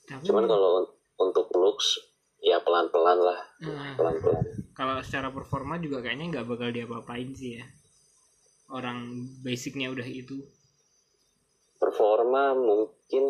[0.06, 1.98] Tapi cuman kalau un- untuk looks
[2.38, 3.40] ya pelan-pelan lah.
[3.62, 4.44] Nah, pelan-pelan.
[4.72, 7.64] Kalau secara performa juga kayaknya nggak bakal diapa-apain sih ya.
[8.70, 9.10] Orang
[9.42, 10.38] basicnya udah itu.
[11.76, 13.24] Performa mungkin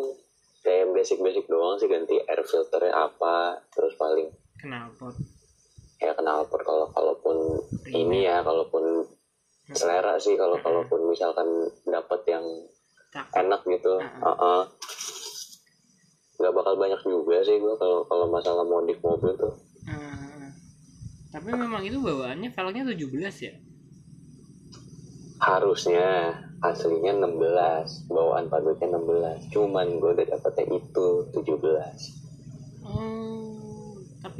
[0.61, 4.29] kayak basic-basic doang sih ganti air filternya apa terus paling
[4.61, 5.17] knalpot
[6.01, 7.37] ya knalpot kalau kalaupun
[7.93, 9.05] ini ya kalaupun
[9.71, 11.47] selera sih kalau kalaupun misalkan
[11.85, 12.45] dapat yang
[13.13, 14.01] enak gitu.
[14.01, 14.25] Heeh.
[14.25, 14.61] Heeh.
[16.41, 19.53] nggak bakal banyak juga sih gua kalau kalau masalah modif mobil tuh.
[21.31, 23.53] Tapi memang itu bawaannya velgnya 17 ya?
[25.39, 31.57] Harusnya aslinya 16 bawaan pabriknya 16 cuman gue udah dapetnya itu 17
[32.85, 33.40] oh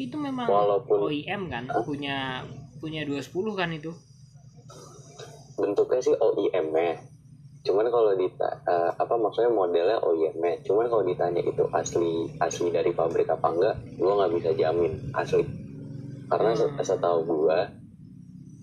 [0.01, 2.41] tapi itu memang Walaupun- OEM kan punya
[2.81, 3.93] punya 210 kan itu.
[5.53, 6.97] Bentuknya sih OEM nya
[7.61, 12.73] cuman kalau dita eh, apa maksudnya modelnya OEM nya cuman kalau ditanya itu asli asli
[12.73, 15.45] dari pabrik apa enggak gue nggak bisa jamin asli.
[16.25, 16.81] Karena Hmm.
[16.81, 17.59] setahu gue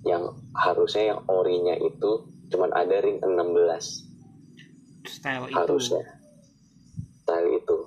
[0.03, 2.11] yang harusnya yang orinya itu
[2.51, 4.03] cuman ada ring 16
[5.07, 5.55] style itu.
[5.55, 6.03] Harusnya.
[7.23, 7.79] Style itu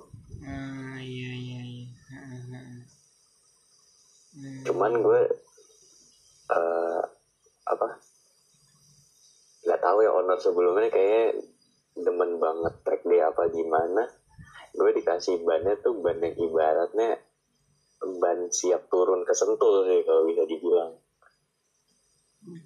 [1.02, 2.80] iya iya iya Ah, ah, ah.
[4.42, 4.66] Hmm.
[4.66, 5.20] cuman gue
[6.50, 7.02] eh
[7.62, 7.88] apa
[9.62, 11.38] nggak tahu ya owner sebelumnya kayak
[11.94, 14.02] demen banget track dia apa gimana.
[14.74, 17.20] Gue dikasih bannya tuh ban yang ibaratnya
[18.18, 20.92] ban siap turun ke sentul sih kalau bisa dibilang.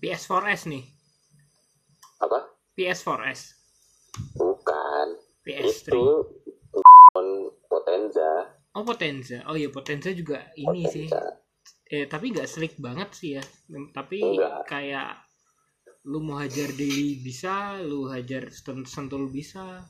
[0.01, 0.85] PS4S nih.
[2.25, 2.49] Apa?
[2.73, 3.41] PS4S
[4.41, 5.21] bukan.
[5.45, 6.05] PS3 itu
[7.69, 8.57] Potenza.
[8.73, 9.45] Oh Potenza.
[9.45, 11.13] Oh iya Potenza juga ini sih.
[11.13, 11.46] Potenza
[11.87, 13.45] eh tapi nggak slick banget sih ya
[13.95, 14.67] tapi Enggak.
[14.67, 15.23] kayak
[16.07, 19.87] lu mau hajar daily bisa lu hajar sen- sentul bisa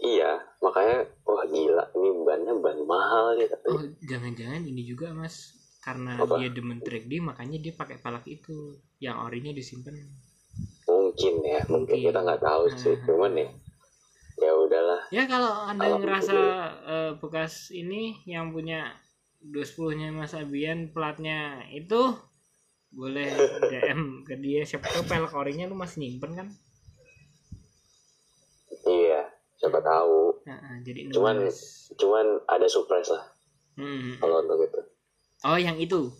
[0.00, 5.56] iya makanya wah gila ini bannya ban mahal ya tapi oh jangan-jangan ini juga mas
[5.84, 6.36] karena Apa?
[6.36, 9.96] dia demen track D makanya dia pakai palak itu yang orinya disimpan
[10.88, 12.08] mungkin ya mungkin Mungkin.
[12.08, 13.04] kita nggak tahu sih Hmm.
[13.08, 13.48] cuman ya
[14.38, 16.36] ya udahlah ya kalau anda ngerasa
[16.86, 18.94] eh, bekas ini yang punya
[19.40, 21.62] 210 nya mas Abian platnya.
[21.68, 22.14] Itu
[22.90, 23.28] boleh
[23.68, 24.64] DM ke dia.
[24.64, 25.04] Siapa tahu
[25.64, 26.48] lu masih nyimpen kan?
[28.84, 29.20] Iya
[29.54, 30.38] siapa tahu.
[30.46, 31.90] Nah, ah, jadi Cuman- nulis.
[31.94, 33.26] cuman ada surprise lah.
[33.74, 34.18] Hmm.
[34.18, 34.80] kalau untuk itu.
[35.44, 36.10] Oh yang itu?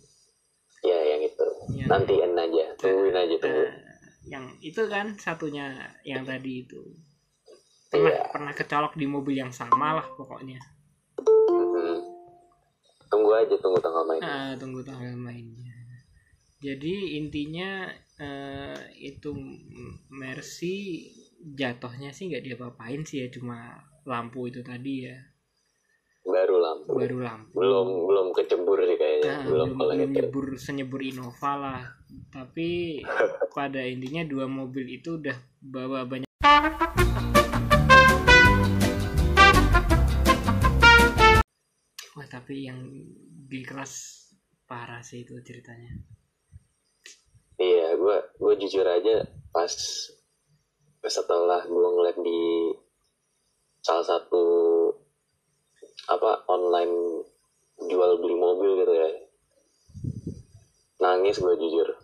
[0.79, 1.47] Ya yang itu.
[1.75, 3.71] Yang- nantiin aja tungguin aja tunggu Eh,
[4.25, 6.79] yang itu kan satunya yang tadi itu.
[7.89, 8.23] Pernah Iya.
[8.31, 10.55] pernah kecolok di mobil yang sama lah pokoknya.
[13.29, 15.77] Tunggu aja tunggu tanggal main Ah, tunggu tanggal mainnya.
[16.57, 17.85] Jadi intinya
[18.17, 19.31] eh, itu
[20.09, 21.05] Mercy
[21.39, 23.77] jatuhnya sih nggak diapa-apain sih ya cuma
[24.09, 25.17] lampu itu tadi ya.
[26.25, 26.97] Baru lampu.
[26.97, 27.53] Baru lampu.
[27.53, 29.29] Belum belum kecebur sih kayaknya.
[29.29, 31.81] Nah, belum belum, nyebur senyebur Innova lah.
[32.33, 32.99] Tapi
[33.55, 36.27] pada intinya dua mobil itu udah bawa banyak
[42.29, 42.85] tapi yang
[43.49, 43.93] di kelas
[44.69, 45.97] parah sih itu ceritanya.
[47.57, 49.73] Iya gue gue jujur aja pas
[51.09, 52.71] setelah gue ngeliat di
[53.81, 54.45] salah satu
[56.07, 57.25] apa online
[57.81, 59.09] jual beli mobil gitu ya.
[61.01, 61.97] Nangis gue jujur.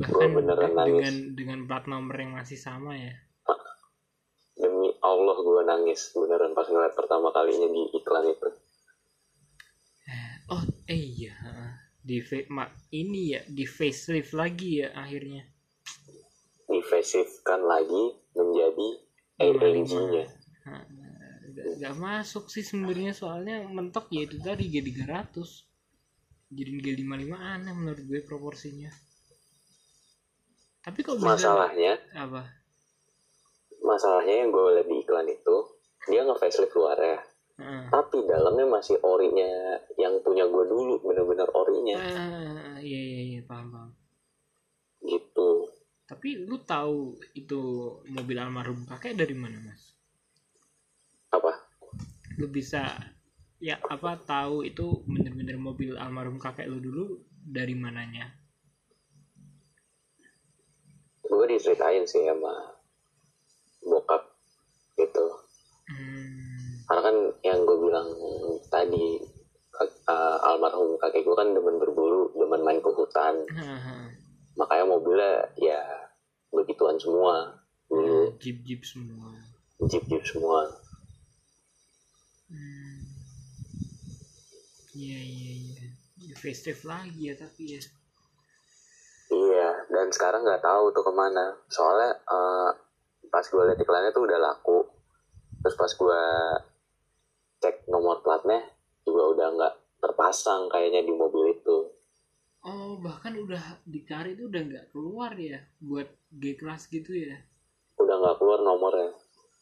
[0.00, 1.04] Bahkan beneran de- nangis.
[1.04, 3.12] dengan dengan plat nomor yang masih sama ya?
[4.56, 8.48] Demi Allah gue nangis beneran pas ngeliat pertama kalinya di iklan itu
[10.52, 11.34] oh eh iya
[12.02, 15.42] di fa- ma- ini ya di facelift lagi ya akhirnya.
[16.68, 18.04] Di facelift kan lagi
[18.36, 18.88] menjadi
[19.40, 20.26] AMG nya
[21.52, 25.36] nggak nggak masuk sih sebenarnya soalnya mentok ya itu tadi G300
[26.52, 28.92] jadi G55 aneh menurut gue proporsinya.
[30.82, 32.42] Tapi kok bisa masalahnya apa?
[33.82, 35.56] masalahnya yang gue liat di iklan itu
[36.06, 37.18] dia nge facelift luarnya
[37.62, 37.86] Heeh.
[37.94, 41.98] tapi dalamnya masih orinya yang punya gue dulu bener-bener orinya.
[42.02, 43.90] Ah, iya iya iya paham paham.
[45.06, 45.70] Gitu.
[46.10, 47.60] Tapi lu tahu itu
[48.10, 49.94] mobil almarhum kakek dari mana mas?
[51.30, 51.54] Apa?
[52.42, 52.98] Lu bisa
[53.62, 58.26] ya apa tahu itu bener-bener mobil almarhum kakek lu dulu dari mananya?
[61.22, 62.74] Gue diceritain sih sama
[63.86, 64.22] bokap
[64.98, 65.26] gitu.
[65.86, 66.21] Hmm.
[66.88, 68.08] Karena kan yang gue bilang
[68.68, 69.20] tadi
[70.08, 74.10] uh, almarhum kakek gue kan demen berburu demen main ke hutan Haha.
[74.58, 75.80] makanya mobilnya ya
[76.52, 77.56] begituan semua
[77.88, 79.32] dulu jeep jeep semua
[79.88, 80.68] jeep jeep semua
[82.52, 83.00] Hmm.
[84.92, 85.84] Iya iya iya.
[86.20, 87.82] Ya, festive lagi ya tapi ya.
[89.32, 92.68] iya dan sekarang nggak tahu tuh ke mana soalnya uh,
[93.32, 94.84] pas gue liat iklannya tuh udah laku
[95.64, 96.22] terus pas gue
[97.62, 98.60] cek nomor platnya
[99.06, 101.76] juga udah nggak terpasang kayaknya di mobil itu
[102.70, 105.58] Oh bahkan udah dicari tuh udah nggak keluar ya
[105.88, 106.08] buat
[106.40, 107.36] G kelas gitu ya.
[108.02, 109.08] udah nggak keluar nomornya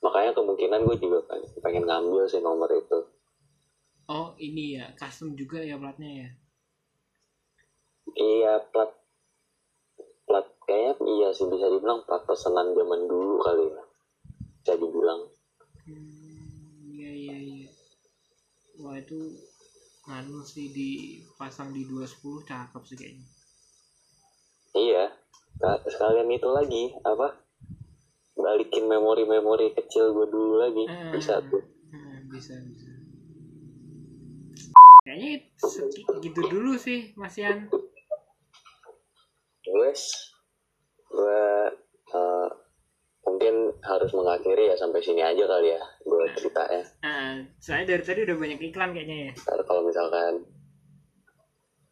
[0.05, 2.99] makanya kemungkinan gue juga pengen, pengen ngambil sih nomor itu
[4.15, 6.29] Oh ini ya custom juga ya platnya ya.
[8.29, 8.91] iya plat
[10.27, 13.83] plat kayaknya iya sih bisa dibilang plat pesanan zaman dulu kali ya
[14.63, 15.21] bisa dibilang
[15.87, 17.70] Hmm, iya iya iya.
[18.81, 19.37] Wah itu
[20.09, 23.27] nganu sih dipasang di 210 cakep sih kayaknya.
[24.73, 25.05] iya
[25.61, 27.37] Nah, sekalian itu lagi apa
[28.33, 31.13] balikin memori-memori kecil gue dulu lagi Ah.
[31.13, 31.61] bisa tuh
[31.91, 32.89] Hmm, bisa bisa.
[35.03, 35.43] Kayaknya
[36.23, 37.69] gitu dulu sih Mas Yan.
[39.69, 40.03] wes
[41.05, 41.45] gue
[42.15, 42.49] uh,
[43.41, 46.85] mungkin harus mengakhiri ya sampai sini aja kali ya gue ceritanya.
[47.01, 49.33] Ah, saya dari tadi udah banyak iklan kayaknya ya.
[49.33, 50.45] Ntar kalau misalkan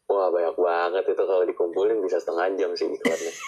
[0.05, 3.33] wah banyak banget itu kalau dikumpulin bisa setengah jam sih iklannya.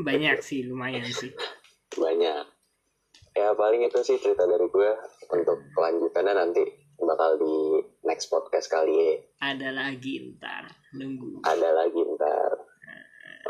[0.00, 1.28] Banyak sih lumayan sih.
[1.92, 2.44] banyak.
[3.32, 4.90] Ya paling itu sih cerita dari gue
[5.30, 6.64] untuk kelanjutannya nanti
[6.96, 10.68] bakal di next podcast kali ya Ada lagi ntar.
[10.96, 11.40] Nunggu.
[11.44, 12.50] ada lagi ntar.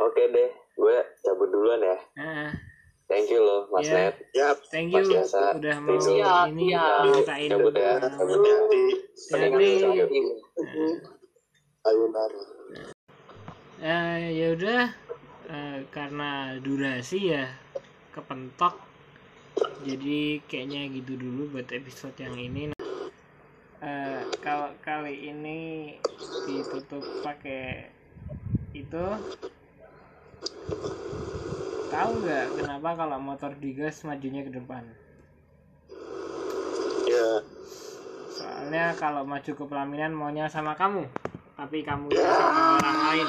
[0.01, 1.99] Oke deh gue cabut duluan ya.
[2.15, 2.51] Ah,
[3.11, 3.95] thank you loh mas Ya.
[3.99, 5.99] Net Ya, thank you Mas Yasa, udah mau.
[5.99, 7.03] Siap, ini siap.
[7.03, 7.51] ceritain.
[7.51, 8.59] cabut ya cabut ya
[9.27, 9.69] Jadi,
[11.81, 12.41] ayo naro.
[13.83, 14.83] eh, ya udah
[15.51, 16.31] eh, karena
[16.63, 17.51] durasi ya
[18.15, 18.79] kepentok.
[19.83, 22.71] Jadi kayaknya gitu dulu buat episode yang ini.
[23.81, 25.59] Eh, kalau kali ini
[26.47, 27.89] ditutup pakai
[28.77, 29.05] itu
[31.91, 34.87] tahu nggak kenapa kalau motor digas majunya ke depan?
[37.11, 37.43] Ya,
[38.31, 41.11] soalnya kalau maju ke pelaminan maunya sama kamu
[41.61, 43.29] tapi kamu sama orang lain.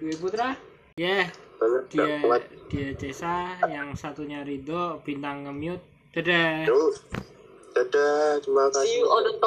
[0.00, 0.56] Dwi Putra?
[0.96, 1.28] Ya
[1.58, 2.22] bener dia
[2.70, 5.82] dia Cesa yang satunya Rido bintang nge-mute.
[6.14, 6.70] Dadah.
[7.74, 9.04] Dadah, terima kasih.